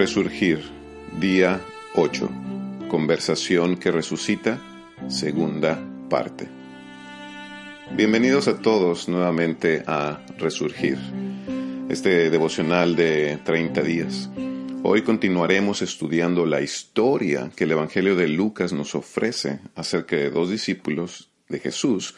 Resurgir, 0.00 0.62
día 1.20 1.60
8. 1.94 2.30
Conversación 2.88 3.76
que 3.76 3.90
resucita, 3.90 4.58
segunda 5.10 5.78
parte. 6.08 6.48
Bienvenidos 7.94 8.48
a 8.48 8.62
todos 8.62 9.10
nuevamente 9.10 9.82
a 9.86 10.24
Resurgir, 10.38 10.96
este 11.90 12.30
devocional 12.30 12.96
de 12.96 13.40
30 13.44 13.82
días. 13.82 14.30
Hoy 14.82 15.02
continuaremos 15.02 15.82
estudiando 15.82 16.46
la 16.46 16.62
historia 16.62 17.50
que 17.54 17.64
el 17.64 17.72
Evangelio 17.72 18.16
de 18.16 18.28
Lucas 18.28 18.72
nos 18.72 18.94
ofrece 18.94 19.60
acerca 19.74 20.16
de 20.16 20.30
dos 20.30 20.48
discípulos 20.48 21.28
de 21.50 21.58
Jesús 21.58 22.14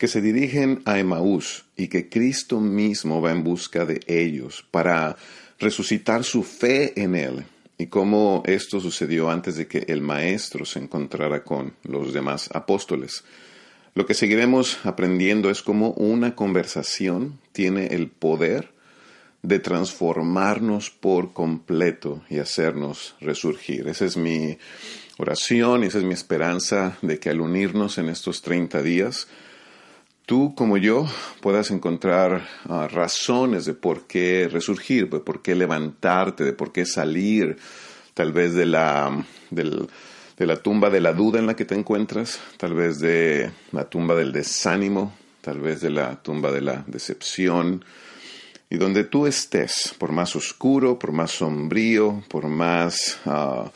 que 0.00 0.08
se 0.08 0.20
dirigen 0.20 0.82
a 0.86 0.98
Emaús 0.98 1.66
y 1.76 1.86
que 1.86 2.08
Cristo 2.08 2.58
mismo 2.58 3.20
va 3.20 3.30
en 3.30 3.44
busca 3.44 3.84
de 3.84 4.00
ellos 4.08 4.66
para 4.72 5.14
resucitar 5.60 6.24
su 6.24 6.42
fe 6.42 7.00
en 7.00 7.14
Él 7.14 7.44
y 7.78 7.86
cómo 7.86 8.42
esto 8.46 8.80
sucedió 8.80 9.30
antes 9.30 9.56
de 9.56 9.66
que 9.66 9.84
el 9.88 10.00
Maestro 10.00 10.64
se 10.64 10.80
encontrara 10.80 11.44
con 11.44 11.74
los 11.84 12.12
demás 12.12 12.50
apóstoles. 12.52 13.24
Lo 13.94 14.06
que 14.06 14.14
seguiremos 14.14 14.78
aprendiendo 14.84 15.50
es 15.50 15.62
cómo 15.62 15.92
una 15.92 16.34
conversación 16.34 17.38
tiene 17.52 17.88
el 17.88 18.08
poder 18.08 18.72
de 19.42 19.58
transformarnos 19.58 20.90
por 20.90 21.32
completo 21.32 22.22
y 22.28 22.38
hacernos 22.38 23.14
resurgir. 23.20 23.88
Esa 23.88 24.04
es 24.04 24.16
mi 24.16 24.58
oración 25.18 25.82
y 25.82 25.86
esa 25.86 25.98
es 25.98 26.04
mi 26.04 26.14
esperanza 26.14 26.98
de 27.02 27.18
que 27.18 27.30
al 27.30 27.40
unirnos 27.40 27.98
en 27.98 28.08
estos 28.08 28.42
30 28.42 28.82
días, 28.82 29.28
tú 30.30 30.54
como 30.54 30.76
yo 30.76 31.08
puedas 31.40 31.72
encontrar 31.72 32.46
ah, 32.68 32.86
razones 32.86 33.64
de 33.64 33.74
por 33.74 34.06
qué 34.06 34.48
resurgir, 34.48 35.10
de 35.10 35.18
por 35.18 35.42
qué 35.42 35.56
levantarte, 35.56 36.44
de 36.44 36.52
por 36.52 36.70
qué 36.70 36.86
salir 36.86 37.56
tal 38.14 38.30
vez 38.30 38.54
de 38.54 38.64
la, 38.64 39.26
de 39.50 40.46
la 40.46 40.56
tumba 40.62 40.88
de 40.88 41.00
la 41.00 41.14
duda 41.14 41.40
en 41.40 41.48
la 41.48 41.56
que 41.56 41.64
te 41.64 41.74
encuentras, 41.74 42.38
tal 42.58 42.74
vez 42.74 43.00
de 43.00 43.50
la 43.72 43.90
tumba 43.90 44.14
del 44.14 44.30
desánimo, 44.30 45.12
tal 45.40 45.58
vez 45.58 45.80
de 45.80 45.90
la 45.90 46.22
tumba 46.22 46.52
de 46.52 46.60
la 46.60 46.84
decepción. 46.86 47.84
Y 48.70 48.76
donde 48.76 49.02
tú 49.02 49.26
estés, 49.26 49.96
por 49.98 50.12
más 50.12 50.36
oscuro, 50.36 50.96
por 50.96 51.10
más 51.10 51.32
sombrío, 51.32 52.22
por 52.28 52.46
más, 52.46 53.18
ah, 53.26 53.68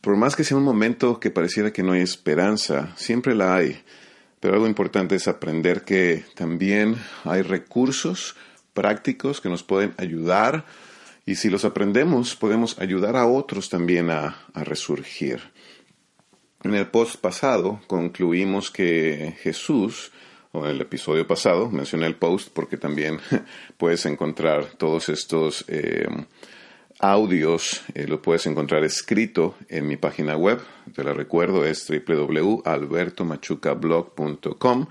por 0.00 0.16
más 0.16 0.34
que 0.34 0.44
sea 0.44 0.56
un 0.56 0.64
momento 0.64 1.20
que 1.20 1.30
pareciera 1.30 1.74
que 1.74 1.82
no 1.82 1.92
hay 1.92 2.00
esperanza, 2.00 2.94
siempre 2.96 3.34
la 3.34 3.56
hay 3.56 3.82
pero 4.44 4.56
algo 4.56 4.66
importante 4.66 5.14
es 5.14 5.26
aprender 5.26 5.86
que 5.86 6.22
también 6.34 6.96
hay 7.24 7.40
recursos 7.40 8.36
prácticos 8.74 9.40
que 9.40 9.48
nos 9.48 9.62
pueden 9.62 9.94
ayudar 9.96 10.66
y 11.24 11.36
si 11.36 11.48
los 11.48 11.64
aprendemos 11.64 12.36
podemos 12.36 12.78
ayudar 12.78 13.16
a 13.16 13.26
otros 13.26 13.70
también 13.70 14.10
a, 14.10 14.36
resurgir. 14.52 15.40
En 16.62 16.74
el 16.74 16.88
post 16.88 17.16
pasado 17.22 17.80
concluimos 17.86 18.70
que 18.70 19.34
Jesús, 19.40 20.12
o 20.52 20.66
en 20.66 20.72
el 20.72 20.80
episodio 20.82 21.26
pasado, 21.26 21.70
mencioné 21.70 22.06
el 22.06 22.16
post 22.16 22.50
porque 22.52 22.76
también 22.76 23.20
puedes 23.78 24.04
encontrar 24.04 24.66
todos 24.76 25.08
estos 25.08 25.64
eh, 25.68 26.06
audios 27.00 27.82
eh, 27.94 28.06
lo 28.06 28.22
puedes 28.22 28.46
encontrar 28.46 28.84
escrito 28.84 29.56
en 29.68 29.86
mi 29.86 29.96
página 29.96 30.36
web. 30.36 30.60
Te 30.94 31.02
la 31.04 31.12
recuerdo, 31.12 31.64
es 31.64 31.86
www.albertomachucablog.com 31.88 34.86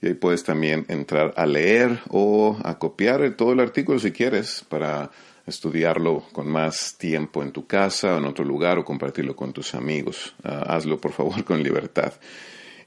y 0.00 0.06
ahí 0.08 0.14
puedes 0.14 0.44
también 0.44 0.86
entrar 0.88 1.34
a 1.36 1.46
leer 1.46 2.00
o 2.08 2.56
a 2.64 2.78
copiar 2.78 3.34
todo 3.36 3.52
el 3.52 3.60
artículo 3.60 3.98
si 3.98 4.12
quieres 4.12 4.64
para 4.68 5.10
estudiarlo 5.46 6.24
con 6.32 6.48
más 6.48 6.96
tiempo 6.98 7.42
en 7.42 7.52
tu 7.52 7.66
casa 7.66 8.14
o 8.14 8.18
en 8.18 8.24
otro 8.24 8.44
lugar 8.44 8.78
o 8.78 8.84
compartirlo 8.84 9.36
con 9.36 9.52
tus 9.52 9.74
amigos. 9.74 10.34
Ah, 10.42 10.64
hazlo 10.68 10.98
por 10.98 11.12
favor 11.12 11.44
con 11.44 11.62
libertad. 11.62 12.14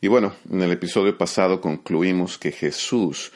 Y 0.02 0.08
bueno, 0.08 0.34
en 0.52 0.62
el 0.62 0.72
episodio 0.72 1.18
pasado 1.18 1.62
concluimos 1.62 2.38
que 2.38 2.52
Jesús, 2.52 3.32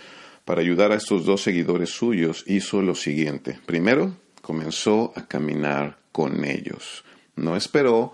para 0.46 0.62
ayudar 0.62 0.92
a 0.92 0.96
estos 0.96 1.26
dos 1.26 1.42
seguidores 1.42 1.90
suyos, 1.90 2.44
hizo 2.48 2.82
lo 2.82 2.96
siguiente. 2.96 3.60
Primero, 3.66 4.14
comenzó 4.42 5.14
a 5.16 5.28
caminar 5.28 5.98
con 6.12 6.44
ellos. 6.46 7.04
No 7.36 7.56
esperó, 7.56 8.14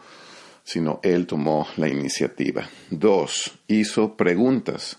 sino 0.64 1.00
él 1.04 1.28
tomó 1.28 1.68
la 1.78 1.88
iniciativa. 1.88 2.68
Dos, 2.90 3.54
hizo 3.68 4.16
preguntas. 4.16 4.98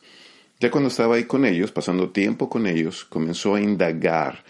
Ya 0.58 0.70
cuando 0.70 0.88
estaba 0.88 1.16
ahí 1.16 1.24
con 1.24 1.44
ellos, 1.44 1.72
pasando 1.72 2.10
tiempo 2.10 2.48
con 2.48 2.66
ellos, 2.66 3.04
comenzó 3.04 3.54
a 3.54 3.60
indagar. 3.60 4.44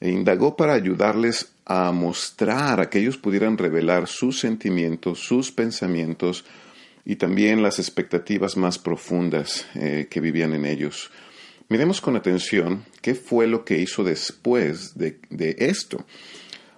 E 0.00 0.10
indagó 0.10 0.56
para 0.56 0.74
ayudarles 0.74 1.52
a 1.64 1.92
mostrar, 1.92 2.80
a 2.80 2.90
que 2.90 2.98
ellos 2.98 3.16
pudieran 3.16 3.56
revelar 3.56 4.06
sus 4.08 4.40
sentimientos, 4.40 5.20
sus 5.20 5.52
pensamientos 5.52 6.44
y 7.04 7.16
también 7.16 7.62
las 7.62 7.78
expectativas 7.78 8.56
más 8.56 8.78
profundas 8.78 9.66
eh, 9.74 10.08
que 10.10 10.20
vivían 10.20 10.54
en 10.54 10.66
ellos. 10.66 11.10
Miremos 11.68 12.00
con 12.00 12.16
atención 12.16 12.84
qué 13.00 13.14
fue 13.14 13.46
lo 13.46 13.64
que 13.64 13.78
hizo 13.78 14.04
después 14.04 14.96
de, 14.98 15.18
esto. 15.58 16.04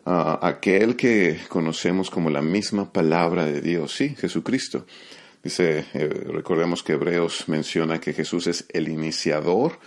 aquel 0.05 0.95
que 0.95 1.41
conocemos 1.49 2.09
como 2.09 2.31
la 2.31 2.43
misma 2.43 2.93
palabra 2.93 3.45
de 3.45 3.61
Dios, 3.61 3.95
sí, 3.95 4.15
Jesucristo. 4.17 4.87
Dice, 5.43 5.87
eh, 5.93 6.09
recordemos 6.09 6.83
que 6.83 6.95
Hebreos 6.95 7.49
menciona 7.49 8.01
que 8.01 8.13
Jesús 8.13 8.47
es 8.47 8.67
el 8.73 8.89
iniciador 8.89 9.79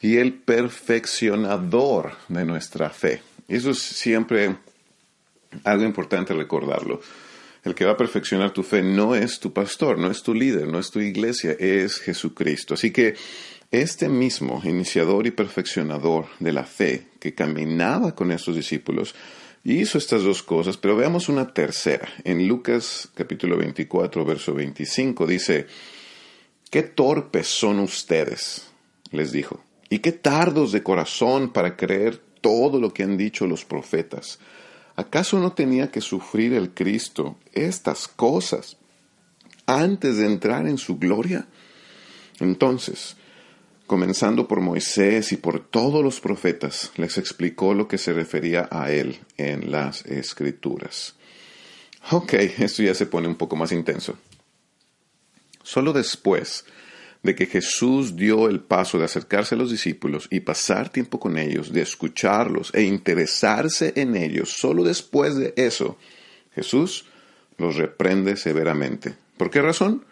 y 0.00 0.16
el 0.16 0.34
perfeccionador 0.34 2.12
de 2.28 2.44
nuestra 2.44 2.90
fe. 2.90 3.22
Eso 3.48 3.70
es 3.70 3.78
siempre 3.78 4.56
algo 5.64 5.84
importante 5.84 6.34
recordarlo. 6.34 7.00
El 7.64 7.74
que 7.74 7.84
va 7.84 7.92
a 7.92 7.96
perfeccionar 7.96 8.52
tu 8.52 8.62
fe 8.62 8.82
no 8.82 9.14
es 9.14 9.38
tu 9.38 9.52
pastor, 9.52 9.98
no 9.98 10.10
es 10.10 10.22
tu 10.22 10.34
líder, 10.34 10.66
no 10.66 10.78
es 10.78 10.90
tu 10.90 10.98
iglesia, 10.98 11.56
es 11.58 11.98
Jesucristo. 12.00 12.74
Así 12.74 12.90
que 12.90 13.14
este 13.72 14.10
mismo 14.10 14.60
iniciador 14.64 15.26
y 15.26 15.30
perfeccionador 15.30 16.26
de 16.38 16.52
la 16.52 16.64
fe 16.64 17.08
que 17.18 17.34
caminaba 17.34 18.14
con 18.14 18.30
estos 18.30 18.54
discípulos 18.54 19.14
hizo 19.64 19.96
estas 19.96 20.22
dos 20.22 20.42
cosas, 20.42 20.76
pero 20.76 20.94
veamos 20.94 21.30
una 21.30 21.54
tercera. 21.54 22.06
En 22.22 22.46
Lucas 22.46 23.08
capítulo 23.14 23.56
24, 23.56 24.24
verso 24.26 24.52
25 24.52 25.26
dice, 25.26 25.66
Qué 26.70 26.82
torpes 26.82 27.46
son 27.46 27.78
ustedes, 27.80 28.68
les 29.10 29.32
dijo, 29.32 29.64
y 29.88 30.00
qué 30.00 30.12
tardos 30.12 30.72
de 30.72 30.82
corazón 30.82 31.50
para 31.50 31.76
creer 31.76 32.20
todo 32.42 32.78
lo 32.78 32.92
que 32.92 33.04
han 33.04 33.16
dicho 33.16 33.46
los 33.46 33.64
profetas. 33.64 34.38
¿Acaso 34.96 35.38
no 35.38 35.52
tenía 35.52 35.90
que 35.90 36.02
sufrir 36.02 36.52
el 36.52 36.74
Cristo 36.74 37.36
estas 37.52 38.06
cosas 38.06 38.76
antes 39.64 40.18
de 40.18 40.26
entrar 40.26 40.66
en 40.66 40.76
su 40.76 40.98
gloria? 40.98 41.46
Entonces, 42.40 43.16
comenzando 43.92 44.48
por 44.48 44.62
Moisés 44.62 45.32
y 45.32 45.36
por 45.36 45.60
todos 45.60 46.02
los 46.02 46.18
profetas, 46.18 46.92
les 46.96 47.18
explicó 47.18 47.74
lo 47.74 47.88
que 47.88 47.98
se 47.98 48.14
refería 48.14 48.66
a 48.70 48.90
él 48.90 49.18
en 49.36 49.70
las 49.70 50.06
escrituras. 50.06 51.14
Ok, 52.10 52.32
esto 52.32 52.82
ya 52.82 52.94
se 52.94 53.04
pone 53.04 53.28
un 53.28 53.34
poco 53.34 53.54
más 53.54 53.70
intenso. 53.70 54.16
Solo 55.62 55.92
después 55.92 56.64
de 57.22 57.34
que 57.34 57.44
Jesús 57.44 58.16
dio 58.16 58.48
el 58.48 58.60
paso 58.60 58.98
de 58.98 59.04
acercarse 59.04 59.56
a 59.56 59.58
los 59.58 59.70
discípulos 59.70 60.26
y 60.30 60.40
pasar 60.40 60.88
tiempo 60.88 61.20
con 61.20 61.36
ellos, 61.36 61.70
de 61.70 61.82
escucharlos 61.82 62.70
e 62.72 62.84
interesarse 62.84 63.92
en 63.96 64.16
ellos, 64.16 64.54
solo 64.58 64.84
después 64.84 65.36
de 65.36 65.52
eso, 65.58 65.98
Jesús 66.54 67.04
los 67.58 67.76
reprende 67.76 68.38
severamente. 68.38 69.14
¿Por 69.36 69.50
qué 69.50 69.60
razón? 69.60 70.06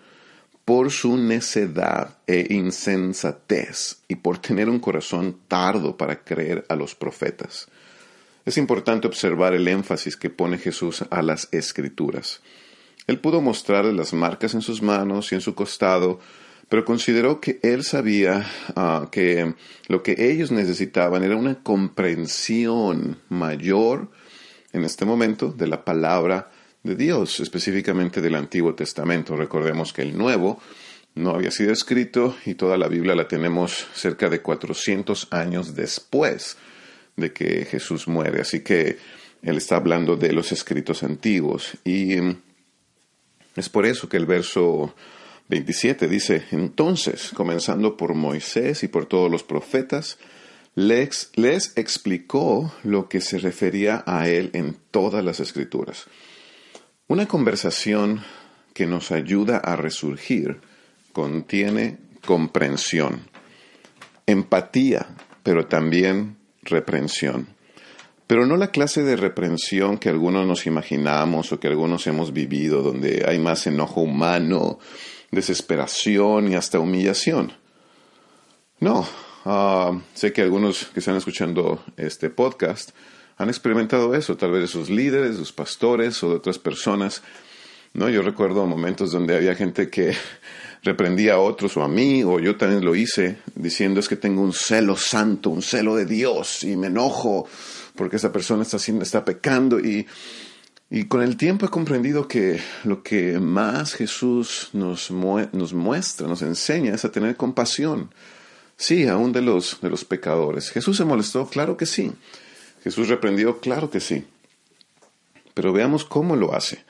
Por 0.64 0.90
su 0.90 1.16
necedad 1.16 2.18
e 2.26 2.46
insensatez 2.50 4.02
y 4.08 4.16
por 4.16 4.38
tener 4.38 4.68
un 4.68 4.78
corazón 4.78 5.40
tardo 5.48 5.96
para 5.96 6.22
creer 6.22 6.64
a 6.68 6.76
los 6.76 6.94
profetas. 6.94 7.68
es 8.44 8.56
importante 8.56 9.06
observar 9.06 9.54
el 9.54 9.68
énfasis 9.68 10.16
que 10.16 10.30
pone 10.30 10.58
Jesús 10.58 11.04
a 11.10 11.22
las 11.22 11.48
escrituras. 11.52 12.40
Él 13.06 13.18
pudo 13.18 13.40
mostrarles 13.40 13.94
las 13.94 14.12
marcas 14.12 14.54
en 14.54 14.62
sus 14.62 14.82
manos 14.82 15.30
y 15.30 15.34
en 15.34 15.40
su 15.40 15.54
costado, 15.54 16.20
pero 16.68 16.84
consideró 16.84 17.40
que 17.40 17.58
él 17.62 17.84
sabía 17.84 18.46
ah, 18.76 19.08
que 19.10 19.54
lo 19.88 20.02
que 20.02 20.14
ellos 20.30 20.52
necesitaban 20.52 21.22
era 21.22 21.36
una 21.36 21.62
comprensión 21.62 23.18
mayor 23.28 24.10
en 24.72 24.84
este 24.84 25.04
momento 25.04 25.50
de 25.50 25.66
la 25.66 25.84
palabra 25.84 26.50
de 26.82 26.96
Dios, 26.96 27.40
específicamente 27.40 28.20
del 28.20 28.34
Antiguo 28.34 28.74
Testamento. 28.74 29.36
Recordemos 29.36 29.92
que 29.92 30.02
el 30.02 30.16
Nuevo 30.16 30.60
no 31.14 31.30
había 31.30 31.50
sido 31.50 31.72
escrito 31.72 32.36
y 32.46 32.54
toda 32.54 32.78
la 32.78 32.88
Biblia 32.88 33.14
la 33.14 33.28
tenemos 33.28 33.86
cerca 33.94 34.28
de 34.28 34.40
400 34.40 35.28
años 35.30 35.74
después 35.74 36.56
de 37.16 37.32
que 37.32 37.64
Jesús 37.64 38.08
muere. 38.08 38.40
Así 38.40 38.60
que 38.60 38.98
él 39.42 39.56
está 39.56 39.76
hablando 39.76 40.16
de 40.16 40.32
los 40.32 40.52
escritos 40.52 41.02
antiguos. 41.02 41.72
Y 41.84 42.16
mm, 42.16 42.40
es 43.56 43.68
por 43.68 43.86
eso 43.86 44.08
que 44.08 44.16
el 44.16 44.26
verso 44.26 44.94
27 45.48 46.08
dice, 46.08 46.44
entonces, 46.52 47.30
comenzando 47.34 47.96
por 47.96 48.14
Moisés 48.14 48.82
y 48.82 48.88
por 48.88 49.06
todos 49.06 49.30
los 49.30 49.42
profetas, 49.42 50.18
les, 50.74 51.30
les 51.34 51.76
explicó 51.76 52.72
lo 52.84 53.08
que 53.08 53.20
se 53.20 53.38
refería 53.38 54.04
a 54.06 54.28
él 54.28 54.50
en 54.52 54.76
todas 54.90 55.24
las 55.24 55.40
escrituras. 55.40 56.06
Una 57.10 57.26
conversación 57.26 58.22
que 58.72 58.86
nos 58.86 59.10
ayuda 59.10 59.56
a 59.56 59.74
resurgir 59.74 60.60
contiene 61.12 61.98
comprensión, 62.24 63.22
empatía, 64.26 65.08
pero 65.42 65.66
también 65.66 66.36
reprensión. 66.62 67.48
Pero 68.28 68.46
no 68.46 68.56
la 68.56 68.70
clase 68.70 69.02
de 69.02 69.16
reprensión 69.16 69.98
que 69.98 70.08
algunos 70.08 70.46
nos 70.46 70.66
imaginamos 70.66 71.50
o 71.50 71.58
que 71.58 71.66
algunos 71.66 72.06
hemos 72.06 72.32
vivido, 72.32 72.80
donde 72.80 73.24
hay 73.26 73.40
más 73.40 73.66
enojo 73.66 74.02
humano, 74.02 74.78
desesperación 75.32 76.52
y 76.52 76.54
hasta 76.54 76.78
humillación. 76.78 77.54
No, 78.78 79.04
ah, 79.46 80.00
sé 80.14 80.32
que 80.32 80.42
algunos 80.42 80.84
que 80.94 81.00
están 81.00 81.16
escuchando 81.16 81.82
este 81.96 82.30
podcast 82.30 82.92
han 83.40 83.48
experimentado 83.48 84.14
eso, 84.14 84.36
tal 84.36 84.52
vez 84.52 84.60
de 84.60 84.66
sus 84.66 84.90
líderes, 84.90 85.30
de 85.30 85.36
sus 85.38 85.50
pastores 85.50 86.22
o 86.22 86.28
de 86.28 86.34
otras 86.36 86.58
personas. 86.58 87.22
¿no? 87.94 88.10
Yo 88.10 88.20
recuerdo 88.20 88.66
momentos 88.66 89.12
donde 89.12 89.34
había 89.34 89.54
gente 89.54 89.88
que 89.88 90.12
reprendía 90.82 91.34
a 91.34 91.38
otros 91.38 91.74
o 91.78 91.82
a 91.82 91.88
mí, 91.88 92.22
o 92.22 92.38
yo 92.38 92.56
también 92.56 92.84
lo 92.84 92.94
hice, 92.94 93.38
diciendo 93.54 93.98
es 93.98 94.10
que 94.10 94.16
tengo 94.16 94.42
un 94.42 94.52
celo 94.52 94.94
santo, 94.94 95.48
un 95.48 95.62
celo 95.62 95.96
de 95.96 96.04
Dios, 96.04 96.64
y 96.64 96.76
me 96.76 96.88
enojo 96.88 97.48
porque 97.96 98.16
esa 98.16 98.30
persona 98.30 98.62
está, 98.62 98.76
haciendo, 98.76 99.04
está 99.04 99.24
pecando. 99.24 99.80
Y, 99.80 100.06
y 100.90 101.04
con 101.04 101.22
el 101.22 101.38
tiempo 101.38 101.64
he 101.64 101.70
comprendido 101.70 102.28
que 102.28 102.60
lo 102.84 103.02
que 103.02 103.40
más 103.40 103.94
Jesús 103.94 104.68
nos, 104.74 105.10
nos 105.10 105.72
muestra, 105.72 106.28
nos 106.28 106.42
enseña, 106.42 106.94
es 106.94 107.06
a 107.06 107.10
tener 107.10 107.36
compasión. 107.36 108.12
Sí, 108.76 109.06
aún 109.08 109.32
de 109.32 109.40
los, 109.40 109.80
de 109.80 109.88
los 109.88 110.04
pecadores. 110.04 110.70
Jesús 110.70 110.98
se 110.98 111.06
molestó, 111.06 111.48
claro 111.48 111.78
que 111.78 111.86
sí. 111.86 112.12
Jesús 112.82 113.08
reprendió, 113.08 113.60
claro 113.60 113.90
que 113.90 114.00
sí. 114.00 114.24
Pero 115.54 115.72
veamos 115.72 116.04
cómo 116.04 116.36
lo 116.36 116.54
hace 116.54 116.84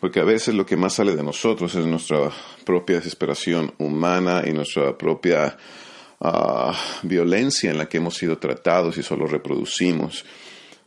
porque 0.00 0.20
a 0.20 0.24
veces 0.24 0.54
lo 0.54 0.64
que 0.64 0.76
más 0.76 0.94
sale 0.94 1.16
de 1.16 1.22
nosotros 1.22 1.74
es 1.74 1.84
nuestra 1.84 2.30
propia 2.64 2.96
desesperación 2.96 3.72
humana 3.78 4.44
y 4.46 4.52
nuestra 4.52 4.96
propia 4.96 5.56
ah, 6.20 6.74
violencia 7.02 7.70
en 7.70 7.78
la 7.78 7.88
que 7.88 7.96
hemos 7.96 8.14
sido 8.14 8.38
tratados 8.38 8.96
y 8.96 9.02
solo 9.02 9.26
reproducimos. 9.26 10.24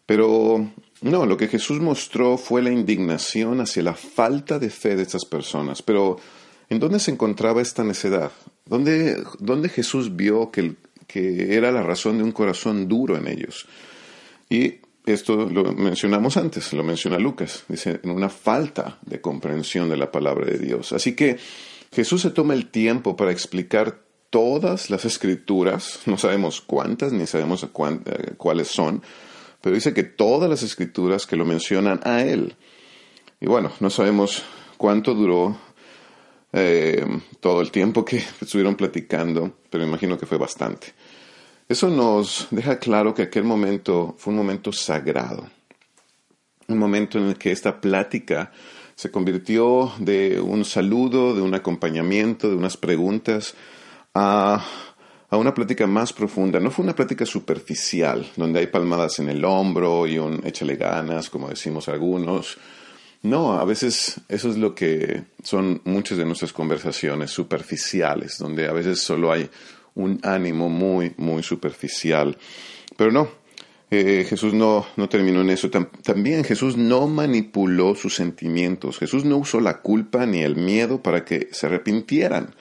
Pero 0.06 0.66
no, 1.02 1.26
lo 1.26 1.36
que 1.36 1.50
Jesús 1.50 1.82
mostró 1.82 2.38
fue 2.38 2.62
la 2.62 2.72
indignación 2.72 3.60
hacia 3.60 3.84
la 3.84 3.96
falta 3.96 4.60
de 4.60 4.70
fe 4.70 4.96
de 4.96 5.04
estas 5.04 5.26
personas. 5.26 5.82
Pero 5.82 6.18
¿en 6.70 6.80
dónde 6.80 7.00
se 7.00 7.12
encontraba 7.12 7.62
esta 7.62 7.84
necedad? 7.84 8.32
¿Dónde, 8.66 9.22
dónde 9.40 9.68
Jesús 9.68 10.16
vio 10.16 10.52
que, 10.52 10.76
que 11.08 11.58
era 11.58 11.72
la 11.72 11.84
razón 11.84 12.18
de 12.18 12.24
un 12.24 12.32
corazón 12.32 12.88
duro 12.88 13.18
en 13.18 13.28
ellos? 13.28 13.68
Y 14.52 14.82
esto 15.06 15.50
lo 15.50 15.64
mencionamos 15.72 16.36
antes, 16.36 16.74
lo 16.74 16.84
menciona 16.84 17.18
Lucas, 17.18 17.64
dice, 17.70 18.02
en 18.04 18.12
una 18.12 18.28
falta 18.28 19.00
de 19.02 19.22
comprensión 19.22 19.88
de 19.88 19.96
la 19.96 20.12
palabra 20.12 20.46
de 20.46 20.58
Dios. 20.58 20.92
Así 20.92 21.16
que 21.16 21.38
Jesús 21.90 22.22
se 22.22 22.32
toma 22.32 22.54
el 22.54 22.70
tiempo 22.70 23.16
para 23.16 23.32
explicar 23.32 24.02
todas 24.30 24.90
las 24.90 25.06
escrituras, 25.06 26.02
no 26.06 26.18
sabemos 26.18 26.60
cuántas 26.60 27.14
ni 27.14 27.28
sabemos 27.28 27.64
eh, 27.64 28.34
cuáles 28.36 28.68
son, 28.68 29.02
pero 29.62 29.74
dice 29.74 29.94
que 29.94 30.04
todas 30.04 30.50
las 30.50 30.64
escrituras 30.64 31.26
que 31.26 31.38
lo 31.38 31.46
mencionan 31.46 32.02
a 32.04 32.22
Él. 32.22 32.58
Y 33.40 33.46
bueno, 33.48 33.72
no 33.80 33.90
sabemos 33.90 34.44
cuánto 34.76 35.14
duró 35.14 35.58
eh, 36.52 37.06
todo 37.40 37.62
el 37.62 37.72
tiempo 37.72 38.04
que 38.04 38.18
estuvieron 38.42 38.76
platicando, 38.76 39.60
pero 39.70 39.86
imagino 39.86 40.18
que 40.18 40.26
fue 40.26 40.38
bastante. 40.38 40.94
Eso 41.72 41.90
nos 41.90 42.50
deja 42.52 42.80
claro 42.80 43.14
que 43.14 43.22
aquel 43.22 43.46
momento 43.46 44.14
fue 44.18 44.32
un 44.32 44.38
momento 44.38 44.74
sagrado, 44.74 45.48
un 46.68 46.78
momento 46.78 47.18
en 47.18 47.28
el 47.28 47.38
que 47.38 47.54
esta 47.54 47.80
plática 47.80 48.52
se 48.94 49.10
convirtió 49.10 49.94
de 49.98 50.42
un 50.42 50.66
saludo, 50.66 51.34
de 51.34 51.42
un 51.42 51.54
acompañamiento, 51.54 52.50
de 52.50 52.58
unas 52.58 52.76
preguntas, 52.76 53.56
a, 54.14 54.62
una 55.30 55.54
plática 55.54 55.88
más 55.88 56.12
profunda. 56.12 56.60
No 56.60 56.72
fue 56.72 56.84
una 56.84 56.94
plática 56.94 57.26
superficial, 57.26 58.30
donde 58.36 58.60
hay 58.60 58.68
palmadas 58.68 59.20
en 59.20 59.30
el 59.30 59.46
hombro 59.46 60.06
y 60.08 60.18
un 60.18 60.46
échale 60.46 60.76
ganas, 60.76 61.30
como 61.30 61.48
decimos 61.48 61.88
algunos. 61.88 62.58
No, 63.22 63.54
a 63.54 63.64
veces 63.64 64.20
eso 64.28 64.50
es 64.50 64.58
lo 64.58 64.76
que 64.76 65.24
son 65.42 65.80
muchas 65.86 66.18
de 66.18 66.26
nuestras 66.26 66.52
conversaciones 66.52 67.32
superficiales, 67.32 68.40
donde 68.40 68.68
a 68.68 68.74
veces 68.74 69.00
solo 69.00 69.32
hay 69.32 69.50
un 69.96 70.20
ánimo 70.24 70.70
muy, 70.70 71.14
muy 71.18 71.44
superficial. 71.44 72.38
Pero 72.98 73.12
no, 73.12 73.30
eh, 73.90 74.26
Jesús 74.28 74.54
no, 74.54 74.86
no, 74.96 75.10
terminó 75.10 75.42
en 75.42 75.50
eso. 75.50 75.70
también 75.70 76.44
Jesús 76.44 76.78
no 76.78 77.08
manipuló 77.08 77.96
sus 77.96 78.16
sentimientos. 78.16 78.98
Jesús 78.98 79.26
no 79.26 79.38
usó 79.38 79.60
la 79.60 79.82
culpa 79.82 80.26
ni 80.26 80.42
el 80.42 80.56
miedo 80.56 81.02
para 81.02 81.26
que 81.26 81.50
se 81.52 81.68
arrepintieran. 81.68 82.56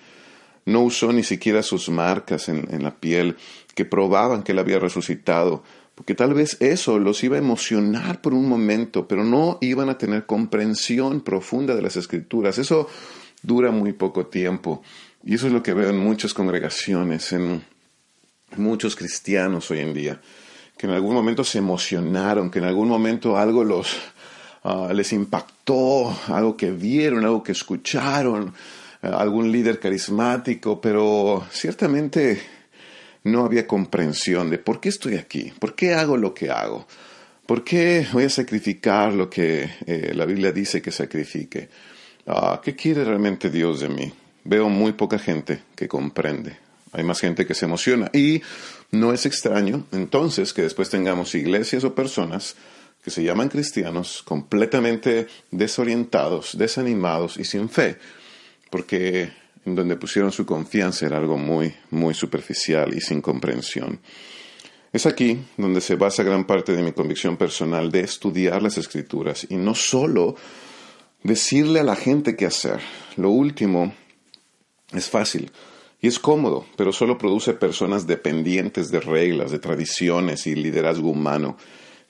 No 0.64 0.82
usó 0.82 1.12
ni 1.12 1.22
siquiera 1.22 1.62
sus 1.62 1.88
marcas 1.88 2.48
en, 2.48 2.66
en 2.70 2.82
la 2.82 2.96
piel 2.96 3.36
que 3.74 3.84
probaban 3.84 4.42
que 4.42 4.52
él 4.52 4.58
había 4.58 4.78
resucitado, 4.78 5.62
porque 5.94 6.14
tal 6.14 6.34
vez 6.34 6.56
eso 6.60 6.98
los 6.98 7.22
iba 7.24 7.36
a 7.36 7.40
emocionar 7.40 8.20
por 8.20 8.34
un 8.34 8.49
momento, 8.49 9.06
pero 9.06 9.25
no 9.25 9.58
iban 9.60 9.88
a 9.88 9.99
tener 9.99 10.26
comprensión 10.26 11.20
profunda 11.20 11.75
de 11.75 11.82
las 11.82 11.96
escrituras. 11.96 12.58
Eso 12.58 12.88
dura 13.42 13.70
muy 13.70 13.92
poco 13.92 14.26
tiempo. 14.26 14.82
Y 15.22 15.34
eso 15.34 15.46
es 15.46 15.52
lo 15.52 15.62
que 15.62 15.74
veo 15.74 15.90
en 15.90 15.98
muchas 15.98 16.32
congregaciones, 16.32 17.32
en 17.32 17.62
muchos 18.56 18.96
cristianos 18.96 19.70
hoy 19.70 19.80
en 19.80 19.92
día, 19.92 20.20
que 20.76 20.86
en 20.86 20.92
algún 20.92 21.14
momento 21.14 21.44
se 21.44 21.58
emocionaron, 21.58 22.50
que 22.50 22.58
en 22.58 22.64
algún 22.64 22.88
momento 22.88 23.36
algo 23.36 23.62
los, 23.62 23.96
ah, 24.64 24.90
les 24.94 25.12
impactó, 25.12 26.16
algo 26.28 26.56
que 26.56 26.70
vieron, 26.70 27.24
algo 27.24 27.42
que 27.42 27.52
escucharon, 27.52 28.54
ah, 29.02 29.18
algún 29.18 29.52
líder 29.52 29.78
carismático, 29.78 30.80
pero 30.80 31.46
ciertamente 31.50 32.40
no 33.24 33.44
había 33.44 33.66
comprensión 33.66 34.48
de 34.48 34.56
por 34.56 34.80
qué 34.80 34.88
estoy 34.88 35.16
aquí, 35.16 35.52
por 35.58 35.74
qué 35.74 35.92
hago 35.92 36.16
lo 36.16 36.32
que 36.32 36.50
hago, 36.50 36.86
por 37.44 37.62
qué 37.62 38.06
voy 38.12 38.24
a 38.24 38.30
sacrificar 38.30 39.12
lo 39.12 39.28
que 39.28 39.68
eh, 39.84 40.12
la 40.14 40.24
Biblia 40.24 40.50
dice 40.50 40.80
que 40.80 40.90
sacrifique. 40.90 41.68
Ah, 42.26 42.60
¿Qué 42.62 42.74
quiere 42.74 43.04
realmente 43.04 43.50
Dios 43.50 43.80
de 43.80 43.88
mí? 43.90 44.12
Veo 44.44 44.68
muy 44.68 44.92
poca 44.92 45.18
gente 45.18 45.62
que 45.75 45.88
comprende. 45.88 46.56
Hay 46.92 47.04
más 47.04 47.20
gente 47.20 47.47
que 47.47 47.54
se 47.54 47.66
emociona. 47.66 48.11
Y 48.12 48.42
no 48.90 49.12
es 49.12 49.26
extraño 49.26 49.87
entonces 49.92 50.52
que 50.52 50.62
después 50.62 50.90
tengamos 50.90 51.35
iglesias 51.35 51.85
o 51.85 51.94
personas 51.94 52.56
que 53.02 53.11
se 53.11 53.23
llaman 53.23 53.49
cristianos 53.49 54.23
completamente 54.23 55.26
desorientados, 55.50 56.56
desanimados 56.59 57.38
y 57.38 57.44
sin 57.44 57.68
fe, 57.68 57.97
porque 58.68 59.30
en 59.64 59.75
donde 59.75 59.97
pusieron 59.97 60.32
su 60.32 60.44
confianza 60.44 61.06
era 61.06 61.18
algo 61.18 61.38
muy, 61.38 61.75
muy 61.90 62.14
superficial 62.14 62.94
y 62.94 63.00
sin 63.00 63.23
comprensión. 63.23 64.00
Es 64.92 65.06
aquí 65.06 65.38
donde 65.56 65.80
se 65.80 65.94
basa 65.94 66.23
gran 66.25 66.44
parte 66.44 66.73
de 66.73 66.82
mi 66.82 66.92
convicción 66.92 67.37
personal 67.37 67.90
de 67.92 68.00
estudiar 68.00 68.61
las 68.61 68.76
escrituras 68.76 69.47
y 69.49 69.56
no 69.56 69.75
solo 69.75 70.35
decirle 71.23 71.80
a 71.80 71.85
la 71.85 71.97
gente 71.97 72.35
qué 72.35 72.47
hacer. 72.47 72.80
Lo 73.16 73.30
último 73.30 73.94
es 74.92 75.09
fácil 75.09 75.50
y 76.00 76.09
es 76.09 76.18
cómodo, 76.18 76.64
pero 76.76 76.92
solo 76.92 77.18
produce 77.18 77.52
personas 77.52 78.06
dependientes 78.06 78.90
de 78.90 79.00
reglas, 79.00 79.50
de 79.50 79.59
tradiciones 79.59 80.47
y 80.47 80.54
liderazgo 80.54 81.11
humano, 81.11 81.56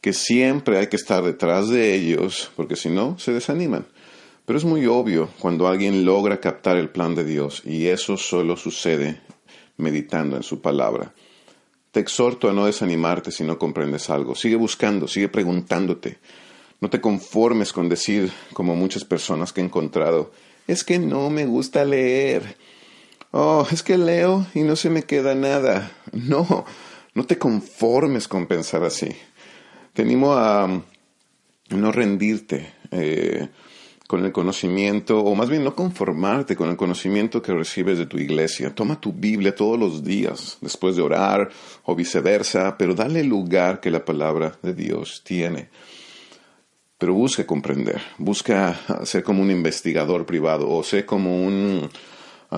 que 0.00 0.12
siempre 0.12 0.78
hay 0.78 0.86
que 0.86 0.96
estar 0.96 1.24
detrás 1.24 1.68
de 1.68 1.94
ellos, 1.94 2.50
porque 2.56 2.76
si 2.76 2.88
no, 2.88 3.18
se 3.18 3.32
desaniman. 3.32 3.86
Pero 4.46 4.58
es 4.58 4.64
muy 4.64 4.86
obvio 4.86 5.28
cuando 5.40 5.66
alguien 5.66 6.04
logra 6.04 6.40
captar 6.40 6.76
el 6.76 6.88
plan 6.88 7.14
de 7.14 7.24
Dios, 7.24 7.62
y 7.64 7.86
eso 7.86 8.16
solo 8.16 8.56
sucede 8.56 9.20
meditando 9.76 10.36
en 10.36 10.42
su 10.42 10.60
palabra. 10.60 11.12
Te 11.90 11.98
exhorto 11.98 12.48
a 12.48 12.52
no 12.52 12.66
desanimarte 12.66 13.32
si 13.32 13.42
no 13.42 13.58
comprendes 13.58 14.10
algo. 14.10 14.36
Sigue 14.36 14.54
buscando, 14.54 15.08
sigue 15.08 15.28
preguntándote. 15.28 16.18
No 16.80 16.88
te 16.88 17.00
conformes 17.00 17.72
con 17.72 17.88
decir, 17.88 18.30
como 18.52 18.76
muchas 18.76 19.04
personas 19.04 19.52
que 19.52 19.60
he 19.60 19.64
encontrado, 19.64 20.30
es 20.70 20.84
que 20.84 20.98
no 20.98 21.30
me 21.30 21.46
gusta 21.46 21.84
leer. 21.84 22.56
Oh, 23.32 23.66
es 23.70 23.82
que 23.82 23.98
leo 23.98 24.46
y 24.54 24.60
no 24.60 24.76
se 24.76 24.90
me 24.90 25.02
queda 25.02 25.34
nada. 25.34 25.92
No, 26.12 26.64
no 27.14 27.26
te 27.26 27.38
conformes 27.38 28.28
con 28.28 28.46
pensar 28.46 28.84
así. 28.84 29.08
Te 29.92 30.02
animo 30.02 30.34
a 30.34 30.82
no 31.70 31.92
rendirte. 31.92 32.72
Eh, 32.90 33.48
con 34.10 34.24
el 34.24 34.32
conocimiento, 34.32 35.20
o 35.20 35.36
más 35.36 35.48
bien 35.48 35.62
no 35.62 35.76
conformarte 35.76 36.56
con 36.56 36.68
el 36.68 36.76
conocimiento 36.76 37.40
que 37.40 37.52
recibes 37.52 37.96
de 37.96 38.06
tu 38.06 38.18
iglesia. 38.18 38.74
Toma 38.74 39.00
tu 39.00 39.12
Biblia 39.12 39.54
todos 39.54 39.78
los 39.78 40.02
días 40.02 40.58
después 40.60 40.96
de 40.96 41.02
orar 41.02 41.48
o 41.84 41.94
viceversa, 41.94 42.76
pero 42.76 42.96
dale 42.96 43.20
el 43.20 43.28
lugar 43.28 43.78
que 43.78 43.88
la 43.88 44.04
palabra 44.04 44.58
de 44.62 44.74
Dios 44.74 45.22
tiene. 45.24 45.68
Pero 47.00 47.14
busca 47.14 47.46
comprender, 47.46 47.98
busca 48.18 48.78
ser 49.04 49.22
como 49.22 49.40
un 49.40 49.50
investigador 49.50 50.26
privado 50.26 50.68
o 50.68 50.84
ser 50.84 51.06
como 51.06 51.44
un 51.46 51.88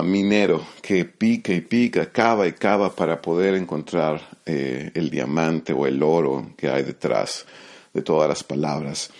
minero 0.03 0.65
que 0.81 1.05
pica 1.05 1.53
y 1.53 1.61
pica, 1.61 2.11
cava 2.11 2.45
y 2.45 2.51
cava 2.51 2.93
para 2.93 3.21
poder 3.21 3.55
encontrar 3.55 4.19
eh, 4.45 4.91
el 4.95 5.09
diamante 5.09 5.71
o 5.71 5.87
el 5.87 6.03
oro 6.03 6.51
que 6.57 6.67
hay 6.67 6.83
detrás 6.83 7.45
de 7.93 8.01
todas 8.01 8.27
las 8.27 8.43
palabras. 8.43 9.11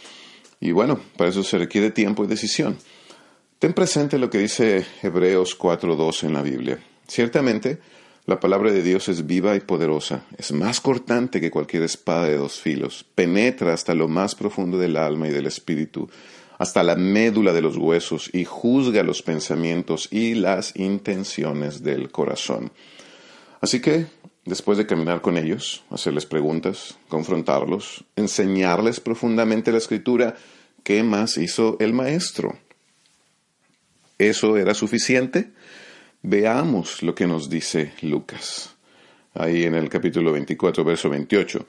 Y 0.60 0.74
bueno, 0.74 1.00
para 1.16 1.30
eso 1.30 1.42
se 1.42 1.58
requiere 1.58 1.92
tiempo 1.92 2.26
y 2.26 2.28
decisión. 2.28 2.78
Ten 3.60 3.72
presente 3.72 4.18
lo 4.18 4.30
que 4.30 4.40
dice 4.40 4.86
Hebreos 5.02 5.58
4.2 5.58 6.24
en 6.24 6.34
la 6.34 6.42
Biblia. 6.42 6.80
Ciertamente, 7.08 7.80
la 8.26 8.40
palabra 8.40 8.72
de 8.72 8.82
Dios 8.82 9.10
es 9.10 9.26
viva 9.26 9.56
y 9.56 9.60
poderosa, 9.60 10.26
es 10.38 10.52
más 10.52 10.80
cortante 10.80 11.42
que 11.42 11.52
cualquier 11.52 11.84
espada 11.84 12.26
de 12.26 12.38
dos 12.38 12.60
filos, 12.60 13.06
penetra 13.16 13.74
hasta 13.74 13.94
lo 13.94 14.08
más 14.08 14.36
profundo 14.36 14.78
del 14.78 14.98
alma 14.98 15.28
y 15.28 15.32
del 15.32 15.46
espíritu, 15.46 16.10
hasta 16.58 16.84
la 16.84 16.96
médula 16.96 17.52
de 17.52 17.62
los 17.62 17.78
huesos 17.78 18.30
y 18.34 18.46
juzga 18.46 19.04
los 19.04 19.22
pensamientos 19.22 20.08
y 20.12 20.36
las 20.36 20.76
intenciones 20.76 21.84
del 21.84 22.12
corazón. 22.12 22.72
Así 23.60 23.82
que 23.82 24.08
Después 24.46 24.78
de 24.78 24.86
caminar 24.86 25.22
con 25.22 25.38
ellos, 25.38 25.84
hacerles 25.90 26.26
preguntas, 26.26 26.98
confrontarlos, 27.08 28.04
enseñarles 28.18 29.00
profundamente 29.00 29.72
la 29.72 29.78
escritura, 29.78 30.36
¿qué 30.84 31.02
más 31.02 31.38
hizo 31.38 31.78
el 31.80 31.94
maestro? 31.94 32.58
¿Eso 34.18 34.58
era 34.58 34.74
suficiente? 34.74 35.54
Veamos 36.26 37.04
lo 37.04 37.14
que 37.14 37.28
nos 37.28 37.50
dice 37.50 37.92
Lucas, 38.02 38.74
ahí 39.34 39.64
en 39.64 39.76
el 39.76 39.90
capítulo 39.90 40.32
24, 40.32 40.82
verso 40.86 41.10
28. 41.10 41.66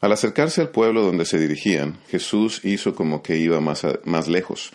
Al 0.00 0.12
acercarse 0.12 0.60
al 0.60 0.68
pueblo 0.68 1.02
donde 1.02 1.24
se 1.24 1.40
dirigían, 1.40 1.98
Jesús 2.08 2.64
hizo 2.64 2.94
como 2.94 3.20
que 3.20 3.36
iba 3.36 3.60
más, 3.60 3.84
más 4.04 4.28
lejos. 4.28 4.70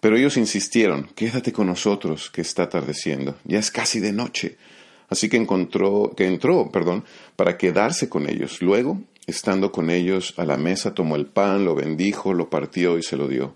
Pero 0.00 0.16
ellos 0.16 0.38
insistieron, 0.38 1.10
quédate 1.14 1.52
con 1.52 1.66
nosotros, 1.66 2.30
que 2.30 2.40
está 2.40 2.62
atardeciendo, 2.62 3.36
ya 3.44 3.58
es 3.58 3.70
casi 3.70 4.00
de 4.00 4.14
noche. 4.14 4.56
Así 5.10 5.28
que 5.28 5.36
encontró, 5.36 6.14
que 6.16 6.26
entró, 6.26 6.70
perdón, 6.72 7.04
para 7.36 7.58
quedarse 7.58 8.08
con 8.08 8.30
ellos. 8.30 8.62
Luego, 8.62 8.98
estando 9.26 9.72
con 9.72 9.90
ellos 9.90 10.32
a 10.38 10.46
la 10.46 10.56
mesa, 10.56 10.94
tomó 10.94 11.16
el 11.16 11.26
pan, 11.26 11.66
lo 11.66 11.74
bendijo, 11.74 12.32
lo 12.32 12.48
partió 12.48 12.96
y 12.96 13.02
se 13.02 13.18
lo 13.18 13.28
dio. 13.28 13.54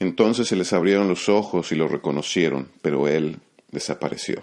Entonces 0.00 0.48
se 0.48 0.56
les 0.56 0.74
abrieron 0.74 1.08
los 1.08 1.30
ojos 1.30 1.72
y 1.72 1.76
lo 1.76 1.88
reconocieron, 1.88 2.68
pero 2.82 3.08
él 3.08 3.38
desapareció. 3.70 4.42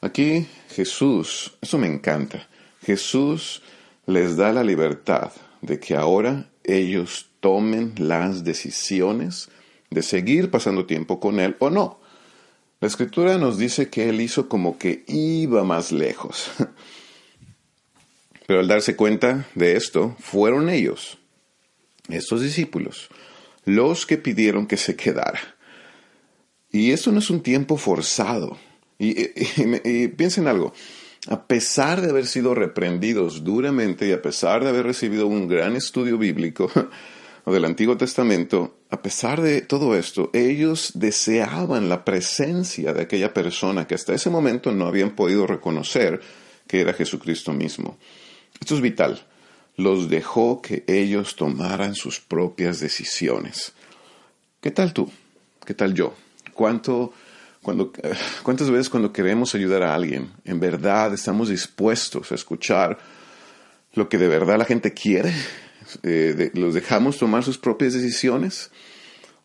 Aquí 0.00 0.46
Jesús, 0.70 1.56
eso 1.60 1.78
me 1.78 1.86
encanta, 1.86 2.48
Jesús 2.82 3.62
les 4.06 4.36
da 4.36 4.52
la 4.52 4.64
libertad 4.64 5.32
de 5.60 5.78
que 5.78 5.94
ahora 5.94 6.50
ellos 6.64 7.30
tomen 7.40 7.92
las 7.96 8.44
decisiones 8.44 9.48
de 9.90 10.02
seguir 10.02 10.50
pasando 10.50 10.86
tiempo 10.86 11.20
con 11.20 11.40
Él 11.40 11.56
o 11.58 11.70
no. 11.70 12.00
La 12.80 12.88
escritura 12.88 13.36
nos 13.36 13.58
dice 13.58 13.90
que 13.90 14.08
él 14.08 14.22
hizo 14.22 14.48
como 14.48 14.78
que 14.78 15.04
iba 15.06 15.64
más 15.64 15.92
lejos. 15.92 16.50
Pero 18.46 18.60
al 18.60 18.68
darse 18.68 18.96
cuenta 18.96 19.46
de 19.54 19.76
esto, 19.76 20.16
fueron 20.18 20.70
ellos, 20.70 21.18
estos 22.08 22.40
discípulos, 22.40 23.10
los 23.66 24.06
que 24.06 24.16
pidieron 24.16 24.66
que 24.66 24.78
se 24.78 24.96
quedara. 24.96 25.40
Y 26.72 26.92
esto 26.92 27.12
no 27.12 27.18
es 27.18 27.30
un 27.30 27.42
tiempo 27.42 27.76
forzado. 27.76 28.56
Y, 28.98 29.16
y, 29.84 30.08
piensen 30.08 30.46
algo, 30.46 30.72
a 31.28 31.46
pesar 31.46 32.00
de 32.00 32.10
haber 32.10 32.26
sido 32.26 32.54
reprendidos 32.54 33.44
duramente 33.44 34.06
y 34.06 34.12
a 34.12 34.22
pesar 34.22 34.62
de 34.62 34.68
haber 34.68 34.84
recibido 34.84 35.26
un 35.26 35.48
gran 35.48 35.74
estudio 35.74 36.18
bíblico, 36.18 36.70
o 37.44 37.52
del 37.52 37.64
Antiguo 37.64 37.96
Testamento, 37.96 38.76
a 38.90 39.00
pesar 39.00 39.40
de 39.40 39.62
todo 39.62 39.96
esto, 39.96 40.30
ellos 40.34 40.92
deseaban 40.94 41.88
la 41.88 42.04
presencia 42.04 42.92
de 42.92 43.02
aquella 43.02 43.32
persona 43.32 43.86
que 43.86 43.94
hasta 43.94 44.14
ese 44.14 44.28
momento 44.28 44.70
no 44.72 44.86
habían 44.86 45.16
podido 45.16 45.46
reconocer 45.46 46.20
que 46.66 46.80
era 46.80 46.92
Jesucristo 46.92 47.52
mismo. 47.52 47.98
Esto 48.60 48.74
es 48.74 48.80
vital. 48.80 49.26
Los 49.76 50.10
dejó 50.10 50.60
que 50.60 50.84
ellos 50.86 51.36
tomaran 51.36 51.94
sus 51.94 52.20
propias 52.20 52.80
decisiones. 52.80 53.72
¿Qué 54.60 54.70
tal 54.70 54.92
tú? 54.92 55.10
¿Qué 55.64 55.74
tal 55.74 55.94
yo? 55.94 56.14
¿Cuánto, 56.60 57.14
¿Cuántas 58.42 58.70
veces 58.70 58.90
cuando 58.90 59.14
queremos 59.14 59.54
ayudar 59.54 59.82
a 59.82 59.94
alguien, 59.94 60.30
en 60.44 60.60
verdad 60.60 61.14
estamos 61.14 61.48
dispuestos 61.48 62.32
a 62.32 62.34
escuchar 62.34 62.98
lo 63.94 64.10
que 64.10 64.18
de 64.18 64.28
verdad 64.28 64.58
la 64.58 64.66
gente 64.66 64.92
quiere 64.92 65.32
eh, 66.02 66.50
¿Los 66.52 66.74
dejamos 66.74 67.16
tomar 67.16 67.44
sus 67.44 67.56
propias 67.56 67.94
decisiones? 67.94 68.70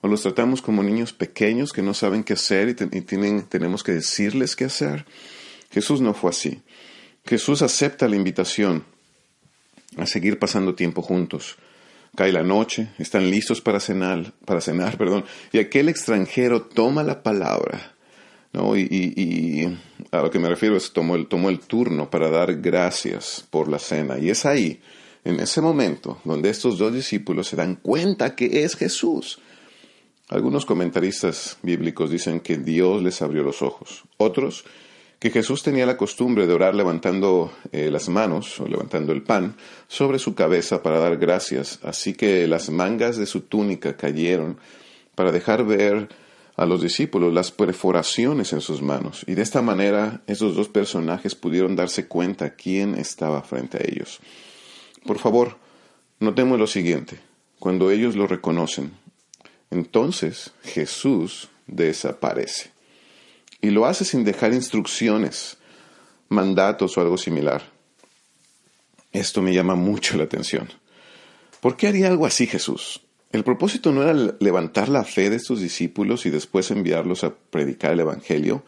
¿O 0.01 0.09
los 0.09 0.23
tratamos 0.23 0.61
como 0.61 0.83
niños 0.83 1.13
pequeños 1.13 1.71
que 1.71 1.81
no 1.81 1.93
saben 1.93 2.25
qué 2.25 2.33
hacer 2.33 2.67
y, 2.67 2.73
tenemos 2.73 3.81
que 3.81 3.93
decirles 3.93 4.57
qué 4.57 4.65
hacer? 4.65 5.05
Jesús 5.71 6.01
no 6.01 6.13
fue 6.13 6.31
así. 6.31 6.63
Jesús 7.25 7.61
acepta 7.61 8.09
la 8.09 8.17
invitación 8.17 8.83
a 9.95 10.05
seguir 10.05 10.37
pasando 10.37 10.75
tiempo 10.75 11.01
juntos. 11.01 11.55
Cae 12.15 12.31
la 12.31 12.43
noche, 12.43 12.89
están 12.97 13.29
listos 13.29 13.61
para 13.61 13.79
cenar, 13.79 14.33
para 14.45 14.61
cenar, 14.61 14.97
perdón, 14.99 15.25
y 15.51 15.59
aquel 15.59 15.89
extranjero 15.89 16.61
toma 16.61 17.03
la 17.03 17.21
palabra, 17.21 17.93
¿no? 18.53 18.75
Y, 18.77 19.77
a 20.11 20.21
lo 20.21 20.31
que 20.31 20.39
me 20.39 20.47
refiero 20.47 20.77
es 20.77 20.93
tomó 20.93 21.15
el, 21.15 21.27
tomó 21.27 21.49
el 21.49 21.59
turno 21.59 22.09
para 22.09 22.29
dar 22.29 22.55
gracias 22.55 23.45
por 23.49 23.67
la 23.67 23.79
cena. 23.79 24.17
Y 24.17 24.29
es 24.29 24.45
ahí 24.45 24.79
en 25.25 25.39
ese 25.39 25.59
momento 25.59 26.19
donde 26.23 26.49
estos 26.49 26.77
dos 26.77 26.93
discípulos 26.93 27.47
se 27.47 27.57
dan 27.57 27.75
cuenta 27.75 28.35
que 28.35 28.63
es 28.63 28.75
Jesús. 28.75 29.39
Algunos 30.29 30.65
comentaristas 30.65 31.57
bíblicos 31.61 32.09
dicen 32.09 32.39
que 32.39 32.57
Dios 32.57 33.03
les 33.03 33.21
abrió 33.21 33.43
los 33.43 33.61
ojos. 33.61 34.03
Otros, 34.17 34.63
que 35.25 35.31
Jesús 35.31 35.63
tenía 35.63 35.87
la 35.87 35.97
costumbre 35.97 36.45
de 36.45 36.53
orar 36.53 36.75
levantando 36.75 37.51
eh, 37.71 37.89
las 37.89 38.09
manos 38.09 38.59
o 38.59 38.67
levantando 38.67 39.11
el 39.11 39.23
pan 39.23 39.55
sobre 39.87 40.19
su 40.19 40.35
cabeza 40.35 40.83
para 40.83 40.99
dar 40.99 41.17
gracias, 41.17 41.79
así 41.81 42.13
que 42.13 42.47
las 42.47 42.69
mangas 42.69 43.17
de 43.17 43.25
su 43.25 43.41
túnica 43.41 43.97
cayeron 43.97 44.59
para 45.15 45.31
dejar 45.31 45.65
ver 45.65 46.09
a 46.55 46.67
los 46.67 46.83
discípulos 46.83 47.33
las 47.33 47.49
perforaciones 47.49 48.53
en 48.53 48.61
sus 48.61 48.83
manos. 48.83 49.23
Y 49.25 49.33
de 49.33 49.41
esta 49.41 49.63
manera 49.63 50.21
esos 50.27 50.55
dos 50.55 50.69
personajes 50.69 51.33
pudieron 51.33 51.75
darse 51.75 52.07
cuenta 52.07 52.51
quién 52.51 52.93
estaba 52.93 53.41
frente 53.41 53.79
a 53.79 53.81
ellos. 53.83 54.19
Por 55.07 55.17
favor, 55.17 55.57
notemos 56.19 56.59
lo 56.59 56.67
siguiente. 56.67 57.17
Cuando 57.57 57.89
ellos 57.89 58.15
lo 58.15 58.27
reconocen, 58.27 58.91
entonces 59.71 60.53
Jesús 60.61 61.49
desaparece. 61.65 62.74
Y 63.61 63.69
lo 63.69 63.85
hace 63.85 64.05
sin 64.05 64.23
dejar 64.23 64.53
instrucciones, 64.53 65.57
mandatos 66.29 66.97
o 66.97 67.01
algo 67.01 67.17
similar. 67.17 67.63
Esto 69.11 69.41
me 69.41 69.53
llama 69.53 69.75
mucho 69.75 70.17
la 70.17 70.25
atención. 70.25 70.69
¿Por 71.61 71.77
qué 71.77 71.87
haría 71.87 72.07
algo 72.07 72.25
así 72.25 72.47
Jesús? 72.47 73.01
El 73.31 73.43
propósito 73.43 73.91
no 73.91 74.03
era 74.03 74.35
levantar 74.39 74.89
la 74.89 75.03
fe 75.03 75.29
de 75.29 75.37
estos 75.37 75.59
discípulos 75.59 76.25
y 76.25 76.29
después 76.29 76.71
enviarlos 76.71 77.23
a 77.23 77.33
predicar 77.33 77.91
el 77.91 78.01
Evangelio, 78.01 78.63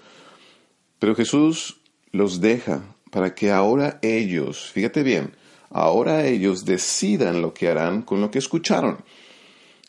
pero 1.00 1.16
Jesús 1.16 1.78
los 2.12 2.42
deja 2.42 2.96
para 3.12 3.36
que 3.36 3.52
ahora 3.52 4.00
ellos, 4.02 4.72
fíjate 4.72 5.04
bien, 5.04 5.34
Ahora 5.70 6.26
ellos 6.26 6.66
decidan 6.66 7.42
lo 7.42 7.54
que 7.54 7.68
harán 7.68 8.02
con 8.02 8.22
lo 8.22 8.32
que 8.32 8.40
escucharon. 8.40 9.04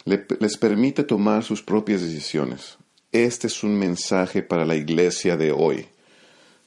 les 0.04 0.56
permite 0.56 1.04
tomar 1.04 1.44
sus 1.44 1.62
propias 1.62 2.02
decisiones. 2.02 2.78
Este 3.12 3.46
es 3.46 3.62
un 3.62 3.78
mensaje 3.78 4.42
para 4.42 4.66
la 4.66 4.74
iglesia 4.74 5.38
de 5.38 5.50
hoy. 5.50 5.86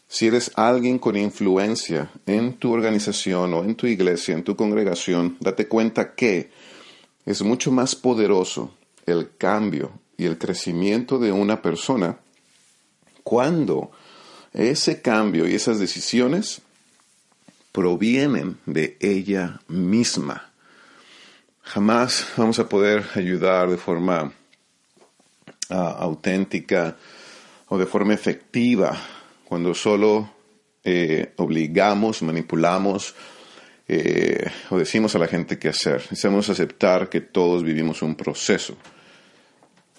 Si 0.07 0.25
eres 0.25 0.51
alguien 0.55 0.97
con 0.97 1.15
influencia 1.15 2.09
en 2.25 2.53
tu 2.53 2.73
organización 2.73 3.53
o 3.53 3.63
en 3.63 3.75
tu 3.75 3.85
iglesia, 3.85 4.33
en 4.33 4.43
tu 4.43 4.55
congregación, 4.55 5.37
date 5.39 5.67
cuenta 5.67 6.15
que 6.15 6.49
es 7.27 7.43
mucho 7.43 7.71
más 7.71 7.95
poderoso 7.95 8.73
el 9.05 9.29
cambio 9.37 9.91
y 10.17 10.25
el 10.25 10.39
crecimiento 10.39 11.19
de 11.19 11.31
una 11.31 11.61
persona 11.61 12.17
cuando 13.23 13.91
ese 14.51 14.99
cambio 14.99 15.47
y 15.47 15.53
esas 15.53 15.77
decisiones 15.77 16.61
provienen 17.71 18.57
de 18.65 18.97
ella 18.99 19.61
misma. 19.67 20.51
Jamás 21.61 22.25
vamos 22.35 22.57
a 22.57 22.67
poder 22.67 23.05
ayudar 23.13 23.69
de 23.69 23.77
forma 23.77 24.33
ah, 25.71 25.97
auténtica 25.99 26.95
o 27.69 27.77
de 27.77 27.85
forma 27.85 28.13
efectiva 28.13 28.95
cuando 29.45 29.73
solo 29.73 30.29
eh, 30.83 31.33
obligamos, 31.37 32.21
manipulamos 32.21 33.15
eh, 33.87 34.49
o 34.69 34.77
decimos 34.77 35.15
a 35.15 35.19
la 35.19 35.27
gente 35.27 35.57
qué 35.57 35.69
hacer. 35.69 36.01
Necesitamos 36.09 36.49
aceptar 36.49 37.09
que 37.09 37.21
todos 37.21 37.63
vivimos 37.63 38.01
un 38.01 38.15
proceso 38.15 38.75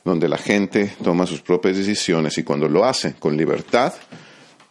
donde 0.04 0.28
la 0.28 0.38
gente 0.38 0.94
toma 1.02 1.26
sus 1.26 1.42
propias 1.42 1.76
decisiones 1.76 2.36
y 2.38 2.42
cuando 2.42 2.68
lo 2.68 2.84
hace 2.84 3.14
con 3.14 3.36
libertad, 3.36 3.92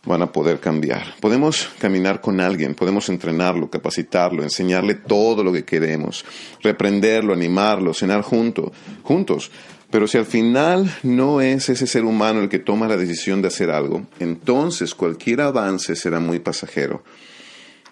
van 0.03 0.24
a 0.24 0.31
poder 0.31 0.60
cambiar. 0.60 1.15
Podemos 1.20 1.70
caminar 1.79 2.22
con 2.22 2.39
alguien, 2.41 2.74
podemos 2.74 3.08
entrenarlo, 3.10 3.70
capacitarlo, 3.70 4.43
enseñarle 4.43 4.96
todo 4.96 5.43
lo 5.43 5.53
que 5.53 5.63
queremos, 5.63 6.25
reprenderlo, 6.62 7.34
animarlo, 7.34 7.93
cenar 7.93 8.22
junto, 8.24 8.72
juntos. 9.03 9.51
Pero 9.92 10.08
si 10.08 10.18
al 10.18 10.26
final 10.26 10.92
no 11.04 11.42
es 11.42 11.70
ese 11.70 11.86
ser 11.86 12.06
humano 12.06 12.40
el 12.42 12.50
que 12.50 12.60
toma 12.60 12.88
la 12.88 12.98
decisión 12.98 13.42
de 13.42 13.50
hacer 13.50 13.70
algo, 13.70 14.08
entonces 14.20 14.96
cualquier 14.96 15.42
avance 15.42 15.96
será 15.96 16.20
muy 16.20 16.40
pasajero. 16.40 17.04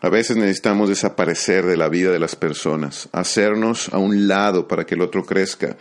A 0.01 0.07
veces 0.07 0.37
necesitamos 0.37 0.87
desaparecer 0.87 1.65
de 1.65 1.75
la 1.75 1.89
vida 1.89 2.09
de 2.11 2.19
las 2.19 2.37
personas, 2.37 3.09
hacernos 3.11 3.89
a 3.89 3.97
un 3.97 4.29
lado 4.29 4.67
para 4.67 4.85
que 4.85 4.95
el 4.95 5.01
otro 5.01 5.25
crezca 5.25 5.75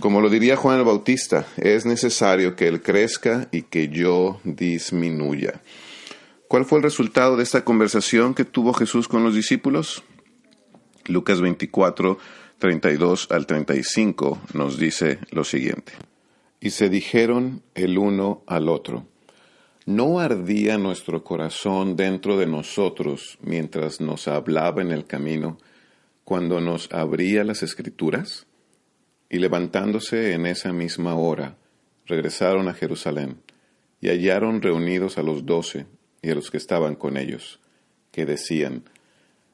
como 0.00 0.22
lo 0.22 0.30
diría 0.30 0.56
Juan 0.56 0.78
el 0.78 0.84
Bautista, 0.84 1.46
es 1.58 1.84
necesario 1.84 2.56
que 2.56 2.66
Él 2.68 2.80
crezca 2.80 3.48
y 3.52 3.62
que 3.62 3.88
yo 3.88 4.40
disminuya. 4.44 5.60
¿Cuál 6.48 6.64
fue 6.64 6.78
el 6.78 6.84
resultado 6.84 7.36
de 7.36 7.42
esta 7.42 7.64
conversación 7.64 8.34
que 8.34 8.46
tuvo 8.46 8.72
Jesús 8.72 9.08
con 9.08 9.22
los 9.22 9.34
discípulos? 9.34 10.02
Lucas 11.06 11.42
24, 11.42 12.18
32 12.60 13.28
al 13.30 13.46
35 13.46 14.42
nos 14.52 14.78
dice 14.78 15.18
lo 15.30 15.44
siguiente. 15.44 15.94
Y 16.60 16.70
se 16.70 16.90
dijeron 16.90 17.62
el 17.74 17.96
uno 17.96 18.44
al 18.46 18.68
otro, 18.68 19.06
¿no 19.86 20.20
ardía 20.20 20.76
nuestro 20.76 21.24
corazón 21.24 21.96
dentro 21.96 22.36
de 22.36 22.46
nosotros 22.46 23.38
mientras 23.40 24.02
nos 24.02 24.28
hablaba 24.28 24.82
en 24.82 24.90
el 24.90 25.06
camino, 25.06 25.56
cuando 26.22 26.60
nos 26.60 26.92
abría 26.92 27.44
las 27.44 27.62
escrituras? 27.62 28.46
Y 29.30 29.38
levantándose 29.38 30.34
en 30.34 30.44
esa 30.44 30.74
misma 30.74 31.14
hora, 31.14 31.56
regresaron 32.04 32.68
a 32.68 32.74
Jerusalén, 32.74 33.40
y 34.02 34.08
hallaron 34.08 34.60
reunidos 34.60 35.16
a 35.16 35.22
los 35.22 35.46
doce 35.46 35.86
y 36.20 36.28
a 36.28 36.34
los 36.34 36.50
que 36.50 36.58
estaban 36.58 36.94
con 36.94 37.16
ellos, 37.16 37.58
que 38.12 38.26
decían, 38.26 38.84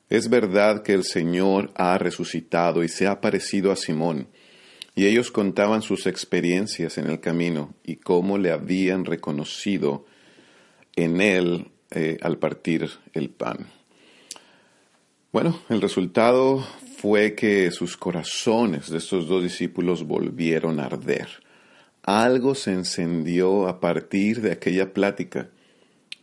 Es 0.09 0.29
verdad 0.31 0.83
que 0.83 0.93
el 0.93 1.05
Señor 1.05 1.73
ha 1.75 1.99
resucitado 1.99 2.85
y 2.85 2.89
se 2.89 3.07
ha 3.07 3.21
parecido 3.21 3.73
a 3.73 3.77
Simón. 3.77 4.29
Y 4.95 5.07
ellos 5.07 5.31
contaban 5.31 5.83
sus 5.83 6.07
experiencias 6.07 6.97
en 6.97 7.11
el 7.11 7.21
camino 7.21 7.75
y 7.85 7.97
cómo 7.97 8.39
le 8.39 8.51
habían 8.51 9.05
reconocido 9.05 10.07
en 10.95 11.21
él 11.21 11.69
eh, 11.91 12.19
al 12.23 12.39
partir 12.39 12.89
el 13.13 13.31
pan. 13.31 13.67
Bueno, 15.33 15.61
el 15.69 15.83
resultado 15.83 16.67
fue 16.97 17.35
que 17.35 17.71
sus 17.71 17.97
corazones 17.97 18.91
de 18.91 18.99
estos 18.99 19.29
dos 19.29 19.43
discípulos 19.43 20.05
volvieron 20.05 20.81
a 20.81 20.87
arder. 20.87 21.29
Algo 22.03 22.55
se 22.55 22.73
encendió 22.73 23.69
a 23.69 23.81
partir 23.81 24.41
de 24.41 24.53
aquella 24.53 24.95
plática. 24.95 25.51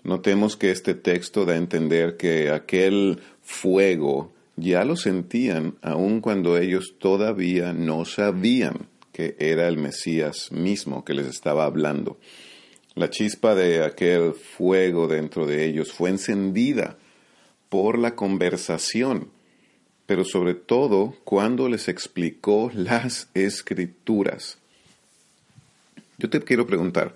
Notemos 0.04 0.58
que 0.58 0.72
este 0.72 0.94
texto 0.94 1.46
da 1.46 1.54
a 1.54 1.58
entender 1.58 2.18
que 2.18 2.50
aquel 2.50 3.22
fuego 3.42 4.32
ya 4.56 4.84
lo 4.84 4.96
sentían 4.96 5.76
aun 5.82 6.22
cuando 6.22 6.58
ellos 6.58 6.96
todavía 7.00 7.74
no 7.74 8.06
sabían 8.06 8.88
que 9.12 9.36
era 9.40 9.68
el 9.68 9.78
Mesías 9.78 10.52
mismo 10.52 11.06
que 11.06 11.14
les 11.14 11.28
estaba 11.28 11.66
hablando. 11.66 12.18
La 12.96 13.10
chispa 13.10 13.56
de 13.56 13.84
aquel 13.84 14.34
fuego 14.34 15.08
dentro 15.08 15.46
de 15.46 15.66
ellos 15.66 15.92
fue 15.94 16.10
encendida 16.10 16.98
por 17.70 17.98
la 17.98 18.16
conversación 18.16 19.30
pero 20.06 20.26
sobre 20.26 20.54
todo 20.54 21.16
cuando 21.24 21.70
les 21.70 21.88
explicó 21.88 22.72
las 22.74 23.30
escrituras. 23.34 24.58
Yo 26.18 26.30
te 26.30 26.42
quiero 26.42 26.68
preguntar, 26.68 27.16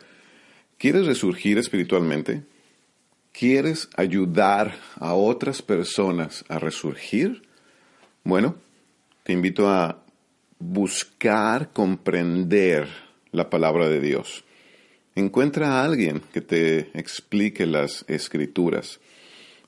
¿quieres 0.78 1.06
resurgir 1.06 1.58
espiritualmente? 1.58 2.44
¿Quieres 3.38 3.90
ayudar 3.96 4.76
a 4.96 5.14
otras 5.14 5.62
personas 5.62 6.44
a 6.48 6.60
resurgir? 6.60 7.44
Bueno, 8.24 8.56
te 9.24 9.34
invito 9.34 9.70
a 9.70 10.04
buscar 10.60 11.72
comprender 11.72 12.88
la 13.32 13.50
palabra 13.50 13.90
de 13.90 14.00
Dios. 14.00 14.44
Encuentra 15.16 15.74
a 15.74 15.84
alguien 15.84 16.22
que 16.34 16.42
te 16.42 16.90
explique 16.98 17.66
las 17.66 18.06
escrituras. 18.08 19.00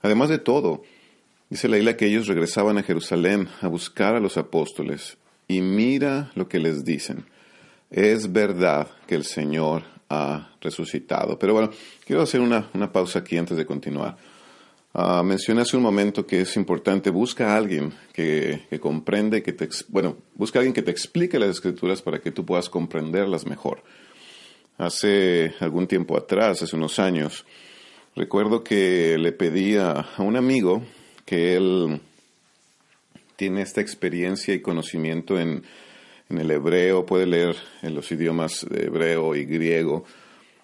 Además 0.02 0.30
de 0.30 0.40
todo, 0.40 0.84
Dice 1.50 1.68
la 1.68 1.80
isla 1.80 1.98
que 1.98 2.06
ellos 2.06 2.28
regresaban 2.28 2.78
a 2.78 2.84
Jerusalén 2.84 3.50
a 3.62 3.68
buscar 3.68 4.16
a 4.16 4.20
los 4.20 4.38
apóstoles 4.38 5.18
y 5.48 5.62
mira 5.62 6.32
lo 6.36 6.48
que 6.48 6.60
les 6.60 6.86
dicen. 6.86 7.26
Es 7.90 8.32
verdad 8.32 8.88
que 9.08 9.16
el 9.16 9.26
Señor 9.26 9.82
ha 10.10 10.50
resucitado. 10.60 11.38
Pero 11.38 11.54
bueno, 11.54 11.72
quiero 12.06 12.22
hacer 12.22 12.42
una, 12.42 12.92
pausa 12.92 13.20
aquí 13.20 13.38
antes 13.38 13.58
de 13.58 13.66
continuar. 13.66 14.18
Uh, 14.92 15.24
mencioné 15.24 15.62
hace 15.62 15.78
un 15.78 15.84
momento 15.84 16.26
que 16.26 16.42
es 16.42 16.56
importante, 16.56 17.12
busca 17.12 17.54
a 17.54 17.58
alguien 17.58 17.94
que, 18.12 18.64
que 18.70 18.80
comprende, 18.80 19.44
que 19.44 19.54
te, 19.54 19.70
bueno, 19.90 20.18
busca 20.34 20.58
a 20.58 20.62
alguien 20.62 20.74
que 20.74 20.82
te 20.82 20.90
explique 20.90 21.38
las 21.38 21.50
escrituras 21.50 22.02
para 22.02 22.20
que 22.20 22.32
tú 22.32 22.44
puedas 22.44 22.70
comprenderlas 22.70 23.46
mejor. 23.46 23.84
Hace 24.80 25.54
algún 25.60 25.88
tiempo 25.88 26.18
atrás, 26.18 26.64
hace 26.64 26.76
unos 26.76 26.98
años, 26.98 27.46
recuerdo 28.16 28.64
que 28.64 29.18
le 29.20 29.32
pedí 29.32 29.76
a 29.76 30.08
un 30.18 30.36
amigo 30.36 30.84
que 31.26 31.56
él 31.56 32.02
tiene 33.36 33.62
esta 33.62 33.80
experiencia 33.80 34.54
y 34.54 34.62
conocimiento 34.62 35.40
en, 35.40 35.64
el 36.38 36.52
hebreo, 36.52 37.06
puede 37.06 37.26
leer 37.26 37.56
en 37.82 37.96
los 37.96 38.12
idiomas 38.12 38.64
hebreo 38.70 39.36
y 39.36 39.46
griego, 39.46 40.06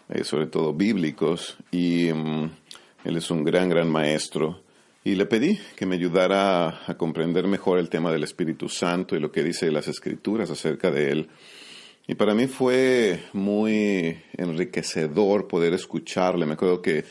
eh, 0.09 0.23
sobre 0.23 0.45
todo 0.45 0.73
bíblicos, 0.73 1.57
y 1.71 2.11
mm, 2.13 2.51
él 3.05 3.17
es 3.17 3.31
un 3.31 3.43
gran, 3.43 3.69
gran 3.69 3.89
maestro. 3.89 4.61
Y 5.03 5.15
le 5.15 5.25
pedí 5.25 5.59
que 5.75 5.85
me 5.85 5.95
ayudara 5.95 6.81
a, 6.87 6.97
comprender 6.97 7.47
mejor 7.47 7.79
el 7.79 7.89
tema 7.89 8.11
del 8.11 8.23
Espíritu 8.23 8.69
Santo 8.69 9.15
y 9.15 9.19
lo 9.19 9.31
que 9.31 9.43
dice 9.43 9.71
las 9.71 9.87
Escrituras 9.87 10.49
acerca 10.49 10.89
de 10.89 11.11
él. 11.11 11.29
Y 12.07 12.15
para 12.15 12.33
mí 12.33 12.47
fue 12.47 13.19
muy 13.33 14.17
enriquecedor 14.37 15.47
poder 15.47 15.73
escucharle. 15.73 16.45
Me 16.45 16.53
acuerdo 16.53 16.81
que 16.81 17.05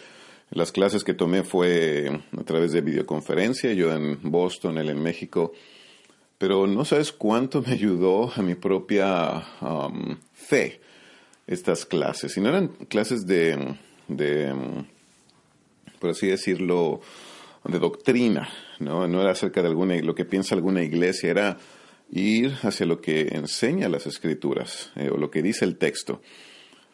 las 0.51 0.73
clases 0.73 1.03
que 1.05 1.15
tomé 1.15 1.43
fue 1.43 2.21
a 2.37 2.45
través 2.45 2.73
de 2.73 2.81
videoconferencia, 2.81 3.73
yo 3.73 3.93
en 3.93 4.19
Boston, 4.23 4.79
él 4.79 4.91
en 4.91 5.03
México, 5.03 5.53
pero 6.39 6.67
no 6.67 6.85
sabes 6.85 7.13
cuánto 7.13 7.63
me 7.63 7.73
ayudó 7.73 8.33
a 8.35 8.43
mi 8.43 8.55
propia 8.55 9.45
um, 9.61 10.17
fe 10.33 10.81
estas 11.47 11.85
clases. 11.85 12.37
Y 12.37 12.41
no 12.41 12.49
eran 12.49 12.69
clases 12.69 13.27
de, 13.27 13.77
de, 14.09 14.55
por 15.99 16.11
así 16.11 16.27
decirlo, 16.27 17.01
de 17.65 17.79
doctrina, 17.79 18.49
¿no? 18.79 19.07
No 19.09 19.21
era 19.21 19.33
acerca 19.33 19.63
de 19.63 19.69
alguna, 19.69 19.97
lo 20.03 20.15
que 20.15 20.25
piensa 20.25 20.55
alguna 20.55 20.83
iglesia, 20.83 21.31
era 21.31 21.59
ir 22.11 22.55
hacia 22.63 22.87
lo 22.87 23.01
que 23.01 23.29
enseña 23.33 23.89
las 23.89 24.07
escrituras 24.07 24.93
eh, 24.97 25.11
o 25.11 25.17
lo 25.17 25.31
que 25.31 25.43
dice 25.43 25.65
el 25.65 25.79
texto. 25.79 26.21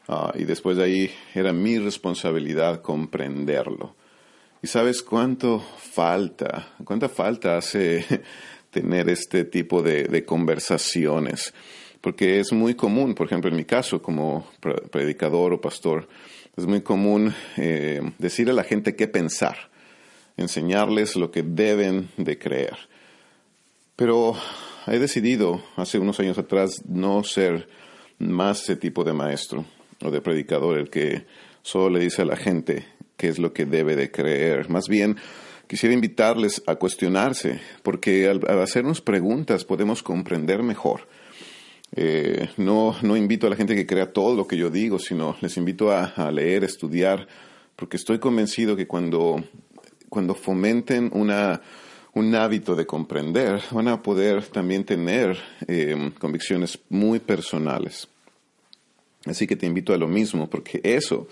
Ah, 0.09 0.33
y 0.35 0.44
después 0.44 0.76
de 0.76 0.85
ahí 0.85 1.11
era 1.35 1.53
mi 1.53 1.79
responsabilidad 1.79 2.83
comprenderlo. 2.83 3.96
¿Y 4.62 4.66
sabes 4.66 5.03
cuánto 5.03 5.61
falta, 5.61 6.74
cuánta 6.85 7.09
falta 7.09 7.57
hace 7.57 8.05
tener 8.70 9.09
este 9.09 9.44
tipo 9.44 9.83
de, 9.83 10.24
conversaciones? 10.24 11.52
Porque 12.00 12.40
es 12.40 12.52
muy 12.52 12.74
común, 12.74 13.14
por 13.14 13.26
ejemplo, 13.26 13.50
en 13.50 13.56
mi 13.56 13.64
caso 13.64 14.00
como 14.00 14.50
predicador 14.90 15.52
o 15.52 15.61
pastor, 15.61 16.09
es 16.56 16.66
muy 16.66 16.80
común 16.80 17.35
eh, 17.56 18.00
decir 18.18 18.48
a 18.50 18.54
la 18.54 18.64
gente 18.64 18.96
qué 18.96 19.06
pensar, 19.06 19.70
enseñarles 20.37 21.16
lo 21.16 21.30
que 21.30 21.42
deben 21.42 22.09
de 22.16 22.38
creer. 22.38 22.76
Pero 23.96 24.35
he 24.87 24.98
decidido 24.98 25.62
hace 25.76 25.98
unos 25.98 26.18
años 26.20 26.38
atrás 26.38 26.83
no 26.88 27.22
ser 27.22 27.68
más 28.18 28.62
ese 28.62 28.76
tipo 28.76 29.04
de 29.04 29.12
maestro 29.12 29.64
o 30.02 30.11
de 30.11 30.20
predicador 30.20 30.78
el 30.78 30.90
que 30.90 31.26
solo 31.62 31.90
le 31.90 32.00
dice 32.00 32.22
a 32.22 32.26
la 32.26 32.37
gente 32.37 32.87
qué 33.16 33.28
es 33.28 33.38
lo 33.38 33.52
que 33.52 33.66
debe 33.66 33.96
de 33.96 34.11
creer. 34.11 34.70
Más 34.70 34.88
bien, 34.88 35.16
quisiera 35.70 35.94
invitarles 35.94 36.61
a 36.66 36.74
cuestionarse, 36.74 37.61
porque 37.85 38.28
al, 38.28 38.44
hacernos 38.61 39.00
preguntas 39.00 39.64
podemos 39.64 40.02
comprender 40.02 40.64
mejor. 40.64 41.06
Eh, 41.94 42.48
no, 42.56 42.96
no 43.02 43.16
invito 43.16 43.46
a 43.46 43.50
la 43.50 43.56
gente 43.56 43.76
que 43.76 43.87
crea 43.87 44.12
todo 44.12 44.35
lo 44.35 44.48
que 44.48 44.56
yo 44.56 44.68
digo, 44.68 44.98
sino 44.98 45.37
les 45.40 45.56
invito 45.56 45.92
a, 45.92 46.06
a 46.06 46.33
leer, 46.33 46.64
estudiar, 46.64 47.28
porque 47.76 47.96
estoy 47.96 48.18
convencido 48.18 48.74
que 48.74 48.88
cuando 48.88 49.44
cuando 50.09 50.35
fomenten 50.35 51.09
una, 51.14 51.62
un 52.14 52.35
hábito 52.35 52.74
de 52.74 52.85
comprender, 52.85 53.62
van 53.70 53.88
a 53.88 54.02
poder 54.02 54.44
también 54.48 54.85
tener 54.85 55.38
eh, 55.66 56.11
convicciones 56.18 56.80
muy 56.90 57.20
personales. 57.20 58.09
Así 59.24 59.46
que 59.46 59.54
te 59.54 59.66
invito 59.66 59.94
a 59.94 59.98
lo 59.98 60.09
mismo, 60.09 60.50
porque 60.50 60.80
eso 60.83 61.28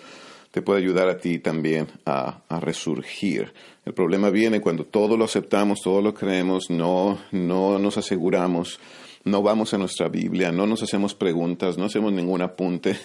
te 0.50 0.62
puede 0.62 0.80
ayudar 0.80 1.08
a 1.08 1.18
ti 1.18 1.38
también 1.38 1.88
a, 2.06 2.42
resurgir. 2.60 3.52
El 3.84 3.94
problema 3.94 4.30
viene 4.30 4.60
cuando 4.60 4.84
todo 4.84 5.16
lo 5.16 5.24
aceptamos, 5.24 5.80
todo 5.82 6.00
lo 6.00 6.14
creemos, 6.14 6.70
no, 6.70 7.18
no 7.32 7.78
nos 7.78 7.98
aseguramos, 7.98 8.80
no 9.24 9.42
vamos 9.42 9.74
a 9.74 9.78
nuestra 9.78 10.08
Biblia, 10.08 10.52
no 10.52 10.66
nos 10.66 10.82
hacemos 10.82 11.14
preguntas, 11.14 11.76
no 11.78 11.84
hacemos 11.84 12.12
ningún 12.12 12.42
apunte. 12.42 12.96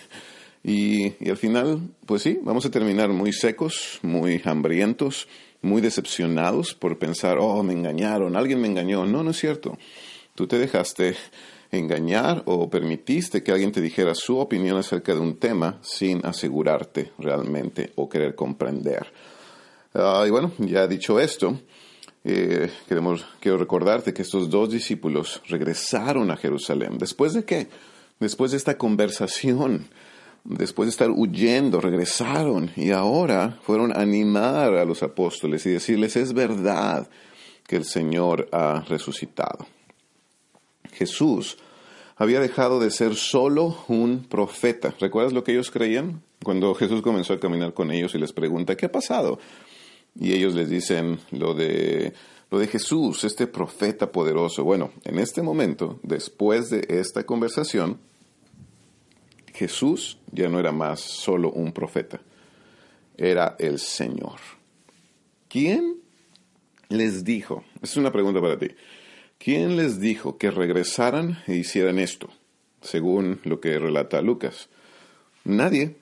Y, 0.65 1.13
y 1.19 1.29
al 1.29 1.35
final, 1.35 1.81
pues 2.05 2.21
sí, 2.21 2.39
vamos 2.41 2.65
a 2.65 2.71
terminar 2.71 3.09
muy 3.09 3.33
secos, 3.33 3.99
muy 4.01 4.41
hambrientos, 4.45 5.27
muy 5.61 5.81
decepcionados 5.81 6.73
por 6.73 6.97
pensar, 6.99 7.37
oh, 7.39 7.63
me 7.63 7.73
engañaron, 7.73 8.37
alguien 8.37 8.61
me 8.61 8.67
engañó. 8.67 9.05
No, 9.05 9.23
no 9.23 9.31
es 9.31 9.37
cierto. 9.37 9.77
Tú 10.35 10.47
te 10.47 10.57
dejaste 10.57 11.15
engañar 11.77 12.43
o 12.45 12.69
permitiste 12.69 13.43
que 13.43 13.51
alguien 13.51 13.71
te 13.71 13.81
dijera 13.81 14.13
su 14.15 14.37
opinión 14.37 14.77
acerca 14.77 15.13
de 15.13 15.19
un 15.19 15.37
tema 15.37 15.79
sin 15.81 16.25
asegurarte 16.25 17.11
realmente 17.17 17.91
o 17.95 18.07
querer 18.07 18.35
comprender. 18.35 19.07
Ah, 19.93 20.23
y 20.27 20.29
bueno, 20.29 20.51
ya 20.59 20.87
dicho 20.87 21.19
esto, 21.19 21.59
eh, 22.23 22.69
queremos, 22.87 23.25
quiero 23.39 23.57
recordarte 23.57 24.13
que 24.13 24.21
estos 24.21 24.49
dos 24.49 24.69
discípulos 24.69 25.41
regresaron 25.47 26.31
a 26.31 26.37
Jerusalén. 26.37 26.97
¿Después 26.97 27.33
de 27.33 27.43
qué? 27.43 27.67
Después 28.19 28.51
de 28.51 28.57
esta 28.57 28.77
conversación, 28.77 29.87
después 30.43 30.87
de 30.87 30.91
estar 30.91 31.09
huyendo, 31.09 31.81
regresaron 31.81 32.71
y 32.75 32.91
ahora 32.91 33.59
fueron 33.63 33.91
a 33.91 34.01
animar 34.01 34.75
a 34.75 34.85
los 34.85 35.03
apóstoles 35.03 35.65
y 35.65 35.71
decirles, 35.71 36.15
es 36.15 36.33
verdad 36.33 37.09
que 37.67 37.75
el 37.75 37.85
Señor 37.85 38.47
ha 38.51 38.81
resucitado. 38.87 39.67
Jesús 40.93 41.57
había 42.15 42.39
dejado 42.39 42.79
de 42.79 42.91
ser 42.91 43.15
solo 43.15 43.77
un 43.87 44.25
profeta. 44.25 44.93
¿Recuerdas 44.99 45.33
lo 45.33 45.43
que 45.43 45.51
ellos 45.51 45.71
creían? 45.71 46.21
Cuando 46.43 46.73
Jesús 46.75 47.01
comenzó 47.01 47.33
a 47.33 47.39
caminar 47.39 47.73
con 47.73 47.91
ellos 47.91 48.13
y 48.15 48.19
les 48.19 48.33
pregunta, 48.33 48.75
¿qué 48.75 48.85
ha 48.85 48.91
pasado? 48.91 49.39
Y 50.19 50.33
ellos 50.33 50.53
les 50.53 50.69
dicen 50.69 51.19
lo 51.31 51.53
de, 51.53 52.13
lo 52.51 52.59
de 52.59 52.67
Jesús, 52.67 53.23
este 53.23 53.47
profeta 53.47 54.11
poderoso. 54.11 54.63
Bueno, 54.63 54.91
en 55.03 55.19
este 55.19 55.41
momento, 55.41 55.99
después 56.03 56.69
de 56.69 56.85
esta 56.89 57.25
conversación, 57.25 57.99
Jesús 59.53 60.19
ya 60.31 60.49
no 60.49 60.59
era 60.59 60.71
más 60.71 60.99
solo 60.99 61.51
un 61.51 61.71
profeta, 61.71 62.21
era 63.17 63.55
el 63.59 63.79
Señor. 63.79 64.39
¿Quién 65.47 65.97
les 66.89 67.23
dijo? 67.23 67.63
Es 67.81 67.95
una 67.97 68.11
pregunta 68.11 68.41
para 68.41 68.57
ti. 68.57 68.67
¿Quién 69.43 69.75
les 69.75 69.99
dijo 69.99 70.37
que 70.37 70.51
regresaran 70.51 71.43
e 71.47 71.55
hicieran 71.55 71.99
esto? 71.99 72.29
Según 72.81 73.41
lo 73.43 73.59
que 73.59 73.77
relata 73.77 74.21
Lucas. 74.21 74.69
Nadie. 75.43 75.97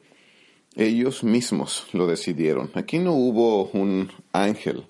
Ellos 0.75 1.23
mismos 1.23 1.87
lo 1.91 2.05
decidieron. 2.05 2.69
Aquí 2.75 2.99
no 2.99 3.13
hubo 3.13 3.65
un 3.69 4.11
ángel 4.31 4.83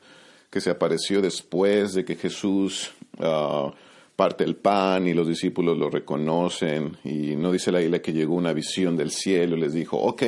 que 0.49 0.59
se 0.59 0.69
apareció 0.69 1.21
después 1.21 1.93
de 1.93 2.03
que 2.03 2.17
Jesús 2.17 2.91
ah, 3.19 3.71
parte 4.17 4.43
el 4.43 4.57
pan 4.57 5.07
y 5.07 5.13
los 5.13 5.29
discípulos 5.29 5.77
lo 5.77 5.89
reconocen 5.89 6.97
y 7.05 7.37
no 7.37 7.53
dice 7.53 7.71
la 7.71 7.79
Biblia 7.79 8.01
que 8.01 8.11
llegó 8.11 8.35
una 8.35 8.51
visión 8.51 8.97
del 8.97 9.11
cielo 9.11 9.55
y 9.55 9.61
les 9.61 9.71
dijo, 9.71 9.97
ok, 9.97 10.23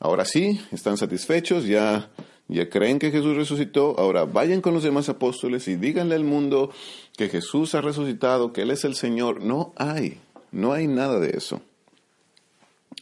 ahora 0.00 0.24
sí, 0.24 0.58
están 0.72 0.96
satisfechos, 0.96 1.66
ya 1.66 2.08
ya 2.48 2.68
creen 2.68 2.98
que 2.98 3.10
Jesús 3.10 3.36
resucitó, 3.36 3.98
ahora 3.98 4.24
vayan 4.24 4.60
con 4.60 4.74
los 4.74 4.82
demás 4.82 5.08
apóstoles 5.08 5.66
y 5.68 5.76
díganle 5.76 6.14
al 6.14 6.24
mundo 6.24 6.70
que 7.16 7.28
Jesús 7.28 7.74
ha 7.74 7.80
resucitado, 7.80 8.52
que 8.52 8.62
Él 8.62 8.70
es 8.70 8.84
el 8.84 8.94
Señor. 8.94 9.42
No 9.42 9.72
hay, 9.76 10.18
no 10.52 10.72
hay 10.72 10.86
nada 10.86 11.20
de 11.20 11.36
eso. 11.36 11.62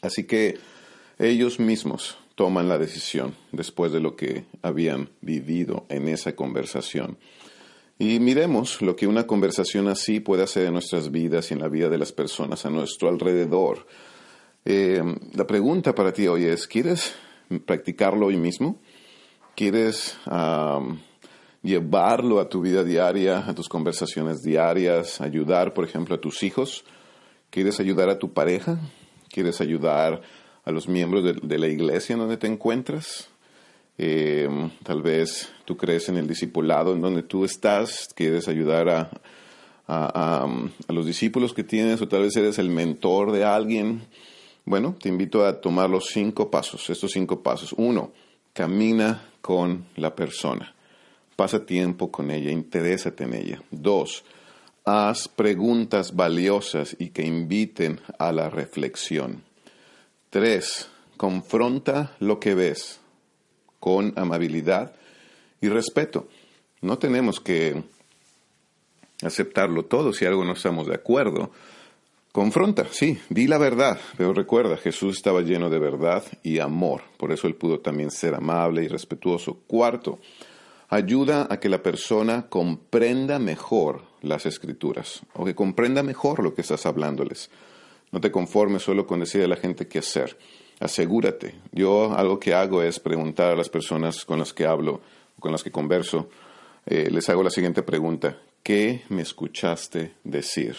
Así 0.00 0.24
que 0.24 0.58
ellos 1.18 1.58
mismos 1.58 2.16
toman 2.36 2.68
la 2.68 2.78
decisión 2.78 3.34
después 3.50 3.92
de 3.92 4.00
lo 4.00 4.16
que 4.16 4.44
habían 4.62 5.10
vivido 5.20 5.86
en 5.88 6.08
esa 6.08 6.34
conversación. 6.36 7.18
Y 7.98 8.20
miremos 8.20 8.80
lo 8.80 8.96
que 8.96 9.06
una 9.06 9.26
conversación 9.26 9.88
así 9.88 10.20
puede 10.20 10.44
hacer 10.44 10.66
en 10.66 10.72
nuestras 10.72 11.10
vidas 11.10 11.50
y 11.50 11.54
en 11.54 11.60
la 11.60 11.68
vida 11.68 11.88
de 11.88 11.98
las 11.98 12.12
personas 12.12 12.64
a 12.64 12.70
nuestro 12.70 13.08
alrededor. 13.08 13.86
Eh, 14.64 15.02
la 15.34 15.46
pregunta 15.46 15.94
para 15.94 16.12
ti 16.12 16.26
hoy 16.26 16.44
es, 16.44 16.66
¿quieres 16.66 17.14
practicarlo 17.66 18.26
hoy 18.26 18.36
mismo? 18.36 18.80
Quieres 19.54 20.16
llevarlo 21.62 22.40
a 22.40 22.48
tu 22.48 22.60
vida 22.60 22.84
diaria, 22.84 23.38
a 23.46 23.54
tus 23.54 23.68
conversaciones 23.68 24.42
diarias, 24.42 25.20
ayudar, 25.20 25.74
por 25.74 25.84
ejemplo, 25.84 26.14
a 26.14 26.20
tus 26.20 26.42
hijos, 26.42 26.84
quieres 27.50 27.78
ayudar 27.80 28.08
a 28.08 28.18
tu 28.18 28.32
pareja, 28.32 28.78
quieres 29.30 29.60
ayudar 29.60 30.22
a 30.64 30.70
los 30.70 30.88
miembros 30.88 31.24
de, 31.42 31.58
la 31.58 31.68
iglesia 31.68 32.14
en 32.14 32.20
donde 32.20 32.36
te 32.36 32.46
encuentras. 32.46 33.28
Em, 33.98 34.70
tal 34.82 35.02
vez 35.02 35.52
tú 35.64 35.76
crees 35.76 36.08
en 36.08 36.16
el 36.16 36.26
discipulado 36.26 36.94
en 36.94 37.00
donde 37.00 37.22
tú 37.22 37.44
estás, 37.44 38.08
quieres 38.14 38.48
ayudar 38.48 38.88
a, 38.88 39.10
a, 39.86 40.46
los 40.88 41.06
discípulos 41.06 41.52
que 41.52 41.64
tienes 41.64 42.00
o 42.00 42.08
tal 42.08 42.22
vez 42.22 42.36
eres 42.36 42.58
el 42.58 42.70
mentor 42.70 43.32
de 43.32 43.44
alguien. 43.44 44.02
Bueno, 44.64 44.96
te 45.00 45.08
invito 45.08 45.44
a 45.44 45.60
tomar 45.60 45.90
los 45.90 46.06
cinco 46.06 46.50
pasos, 46.50 46.88
estos 46.88 47.12
cinco 47.12 47.42
pasos. 47.42 47.74
Uno, 47.76 48.12
camina 48.52 49.30
con 49.40 49.86
la 49.96 50.14
persona. 50.14 50.74
Pasa 51.36 51.64
tiempo 51.64 52.10
con 52.10 52.30
ella, 52.30 52.50
interésate 52.50 53.24
en 53.24 53.34
ella. 53.34 53.62
Dos, 53.70 54.24
haz 54.84 55.28
preguntas 55.28 56.14
valiosas 56.14 56.96
y 56.98 57.10
que 57.10 57.24
inviten 57.24 58.00
a 58.18 58.32
la 58.32 58.50
reflexión. 58.50 59.42
Tres, 60.30 60.88
confronta 61.16 62.16
lo 62.20 62.38
que 62.38 62.54
ves 62.54 63.00
con 63.80 64.12
amabilidad 64.16 64.94
y 65.60 65.68
respeto. 65.68 66.28
No 66.80 66.98
tenemos 66.98 67.40
que 67.40 67.82
aceptarlo 69.22 69.84
todo 69.84 70.12
si 70.12 70.24
algo 70.24 70.44
no 70.44 70.52
estamos 70.52 70.86
de 70.86 70.94
acuerdo, 70.94 71.52
Confronta, 72.32 72.86
sí, 72.90 73.18
di 73.28 73.46
la 73.46 73.58
verdad, 73.58 74.00
pero 74.16 74.32
recuerda, 74.32 74.78
Jesús 74.78 75.18
estaba 75.18 75.42
lleno 75.42 75.68
de 75.68 75.78
verdad 75.78 76.24
y 76.42 76.60
amor, 76.60 77.02
por 77.18 77.30
eso 77.30 77.46
él 77.46 77.56
pudo 77.56 77.80
también 77.80 78.10
ser 78.10 78.34
amable 78.34 78.82
y 78.82 78.88
respetuoso. 78.88 79.58
Cuarto, 79.66 80.18
ayuda 80.88 81.46
a 81.50 81.60
que 81.60 81.68
la 81.68 81.82
persona 81.82 82.48
comprenda 82.48 83.38
mejor 83.38 84.04
las 84.22 84.46
escrituras, 84.46 85.20
o 85.34 85.44
que 85.44 85.54
comprenda 85.54 86.02
mejor 86.02 86.42
lo 86.42 86.54
que 86.54 86.62
estás 86.62 86.86
hablándoles. 86.86 87.50
No 88.12 88.20
te 88.20 88.30
conformes 88.30 88.80
solo 88.80 89.06
con 89.06 89.20
decir 89.20 89.42
a 89.42 89.48
la 89.48 89.56
gente 89.56 89.86
qué 89.86 89.98
hacer. 89.98 90.38
Asegúrate. 90.80 91.56
Yo 91.70 92.14
algo 92.14 92.40
que 92.40 92.54
hago 92.54 92.82
es 92.82 92.98
preguntar 92.98 93.52
a 93.52 93.56
las 93.56 93.68
personas 93.68 94.24
con 94.24 94.38
las 94.38 94.54
que 94.54 94.64
hablo, 94.64 95.02
con 95.38 95.52
las 95.52 95.62
que 95.62 95.70
converso, 95.70 96.30
eh, 96.86 97.10
les 97.10 97.28
hago 97.28 97.42
la 97.42 97.50
siguiente 97.50 97.82
pregunta. 97.82 98.38
¿Qué 98.62 99.02
me 99.10 99.20
escuchaste 99.20 100.14
decir? 100.24 100.76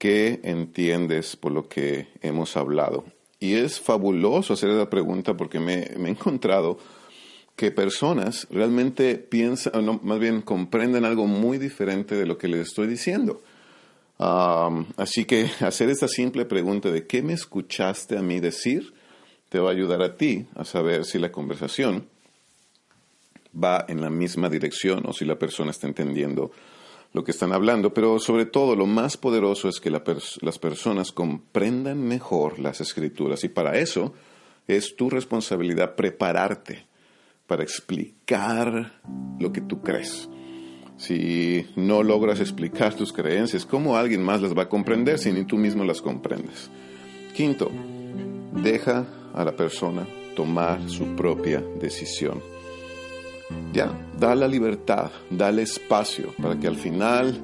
¿Qué 0.00 0.40
entiendes 0.44 1.36
por 1.36 1.52
lo 1.52 1.68
que 1.68 2.08
hemos 2.22 2.56
hablado? 2.56 3.04
Y 3.38 3.52
es 3.56 3.78
fabuloso 3.78 4.54
hacer 4.54 4.70
esa 4.70 4.88
pregunta 4.88 5.36
porque 5.36 5.60
me, 5.60 5.82
he 5.82 6.08
encontrado 6.08 6.78
que 7.54 7.70
personas 7.70 8.46
realmente 8.50 9.16
piensan, 9.16 9.84
no, 9.84 10.00
más 10.02 10.18
bien 10.18 10.40
comprenden 10.40 11.04
algo 11.04 11.26
muy 11.26 11.58
diferente 11.58 12.14
de 12.14 12.24
lo 12.24 12.38
que 12.38 12.48
les 12.48 12.68
estoy 12.68 12.86
diciendo. 12.86 13.42
así 14.16 15.26
que 15.26 15.50
hacer 15.60 15.90
esta 15.90 16.08
simple 16.08 16.46
pregunta 16.46 16.90
de 16.90 17.06
¿qué 17.06 17.20
me 17.20 17.34
escuchaste 17.34 18.16
a 18.16 18.22
mí 18.22 18.40
decir? 18.40 18.94
te 19.50 19.58
va 19.58 19.68
a 19.68 19.72
ayudar 19.72 20.00
a 20.00 20.16
ti 20.16 20.46
a 20.54 20.64
saber 20.64 21.04
si 21.04 21.18
la 21.18 21.30
conversación 21.30 22.06
va 23.52 23.84
en 23.86 24.00
la 24.00 24.08
misma 24.08 24.48
dirección 24.48 25.02
o 25.04 25.12
si 25.12 25.26
la 25.26 25.38
persona 25.38 25.72
está 25.72 25.86
entendiendo 25.86 26.52
lo 27.12 27.24
que 27.24 27.32
están 27.32 27.52
hablando, 27.52 27.92
pero 27.92 28.18
sobre 28.18 28.46
todo 28.46 28.76
lo 28.76 28.86
más 28.86 29.16
poderoso 29.16 29.68
es 29.68 29.80
que 29.80 29.90
las 29.90 30.58
personas 30.58 31.12
comprendan 31.12 32.02
mejor 32.02 32.58
las 32.58 32.80
escrituras 32.80 33.42
y 33.44 33.48
para 33.48 33.78
eso 33.78 34.14
es 34.68 34.94
tu 34.94 35.10
responsabilidad 35.10 35.96
prepararte 35.96 36.86
para 37.46 37.64
explicar 37.64 39.00
lo 39.40 39.52
que 39.52 39.60
tú 39.60 39.82
crees. 39.82 40.28
Si 40.96 41.66
no 41.76 42.02
logras 42.02 42.40
explicar 42.40 42.94
tus 42.94 43.12
creencias, 43.12 43.66
¿cómo 43.66 43.96
alguien 43.96 44.22
más 44.22 44.40
las 44.42 44.56
va 44.56 44.64
a 44.64 44.68
comprender 44.68 45.18
si 45.18 45.32
ni 45.32 45.44
tú 45.44 45.56
mismo 45.56 45.82
las 45.82 46.02
comprendes? 46.02 46.70
Quinto, 47.34 47.72
deja 48.52 49.06
a 49.34 49.44
la 49.44 49.56
persona 49.56 50.06
tomar 50.36 50.88
su 50.88 51.16
propia 51.16 51.60
decisión. 51.80 52.40
Ya, 53.72 53.90
da 54.18 54.34
la 54.34 54.48
libertad, 54.48 55.10
dale 55.30 55.62
espacio 55.62 56.34
para 56.40 56.58
que 56.58 56.66
al 56.66 56.76
final 56.76 57.40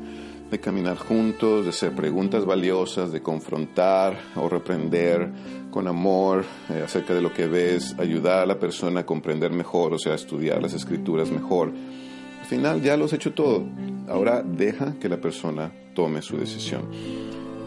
de 0.50 0.60
caminar 0.60 0.96
juntos, 0.96 1.64
de 1.64 1.70
hacer 1.70 1.92
preguntas 1.92 2.44
valiosas, 2.44 3.12
de 3.12 3.22
confrontar 3.22 4.16
o 4.36 4.48
reprender 4.48 5.28
con 5.70 5.88
amor 5.88 6.44
eh, 6.70 6.82
acerca 6.84 7.14
de 7.14 7.20
lo 7.20 7.32
que 7.32 7.46
ves, 7.46 7.94
ayudar 7.98 8.40
a 8.40 8.46
la 8.46 8.58
persona 8.58 9.00
a 9.00 9.06
comprender 9.06 9.50
mejor, 9.52 9.92
o 9.92 9.98
sea, 9.98 10.14
estudiar 10.14 10.62
las 10.62 10.72
escrituras 10.72 11.30
mejor. 11.30 11.72
Al 12.40 12.46
final 12.46 12.80
ya 12.80 12.96
lo 12.96 13.06
has 13.06 13.12
hecho 13.12 13.32
todo. 13.32 13.64
Ahora 14.08 14.42
deja 14.42 14.94
que 15.00 15.08
la 15.08 15.16
persona 15.16 15.72
tome 15.94 16.22
su 16.22 16.36
decisión. 16.36 16.82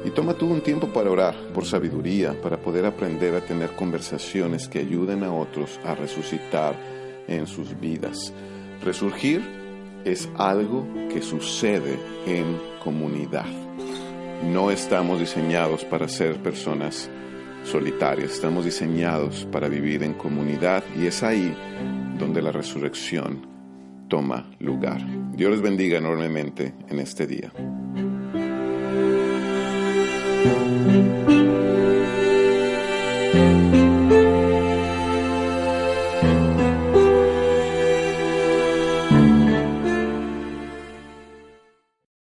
Y 0.06 0.12
toma 0.12 0.34
tú 0.34 0.47
un 0.47 0.62
tiempo 0.62 0.88
para 0.88 1.12
orar 1.12 1.36
por 1.54 1.65
sabiduría, 1.65 2.39
para 2.41 2.58
poder 2.58 2.86
aprender 2.86 3.36
a 3.36 3.41
tener 3.41 3.71
conversaciones 3.71 4.69
que 4.69 4.80
ayuden 4.80 5.23
a 5.23 5.34
otros 5.34 5.78
a 5.84 5.93
resucitar 5.95 6.75
en 7.30 7.48
sus 7.48 7.80
vidas. 7.80 8.34
Resurgir 8.84 9.42
es 10.04 10.30
algo 10.38 10.88
que 11.13 11.22
sucede 11.22 11.98
en 12.26 12.58
comunidad. 12.84 13.46
No 14.52 14.72
estamos 14.72 15.20
diseñados 15.20 15.86
para 15.86 16.08
ser 16.08 16.42
personas 16.42 17.10
solitarias, 17.63 18.32
estamos 18.32 18.65
diseñados 18.65 19.48
para 19.52 19.68
vivir 19.68 20.04
en 20.04 20.13
comunidad 20.13 20.84
y 20.98 21.06
es 21.08 21.24
ahí 21.24 21.56
donde 22.18 22.42
la 22.42 22.52
resurrección 22.52 23.46
toma 24.08 24.50
lugar. 24.60 25.02
Dios 25.34 25.52
les 25.52 25.62
bendiga 25.62 25.98
enormemente 25.98 26.74
en 26.88 27.00
este 27.00 27.28
día. 27.28 27.52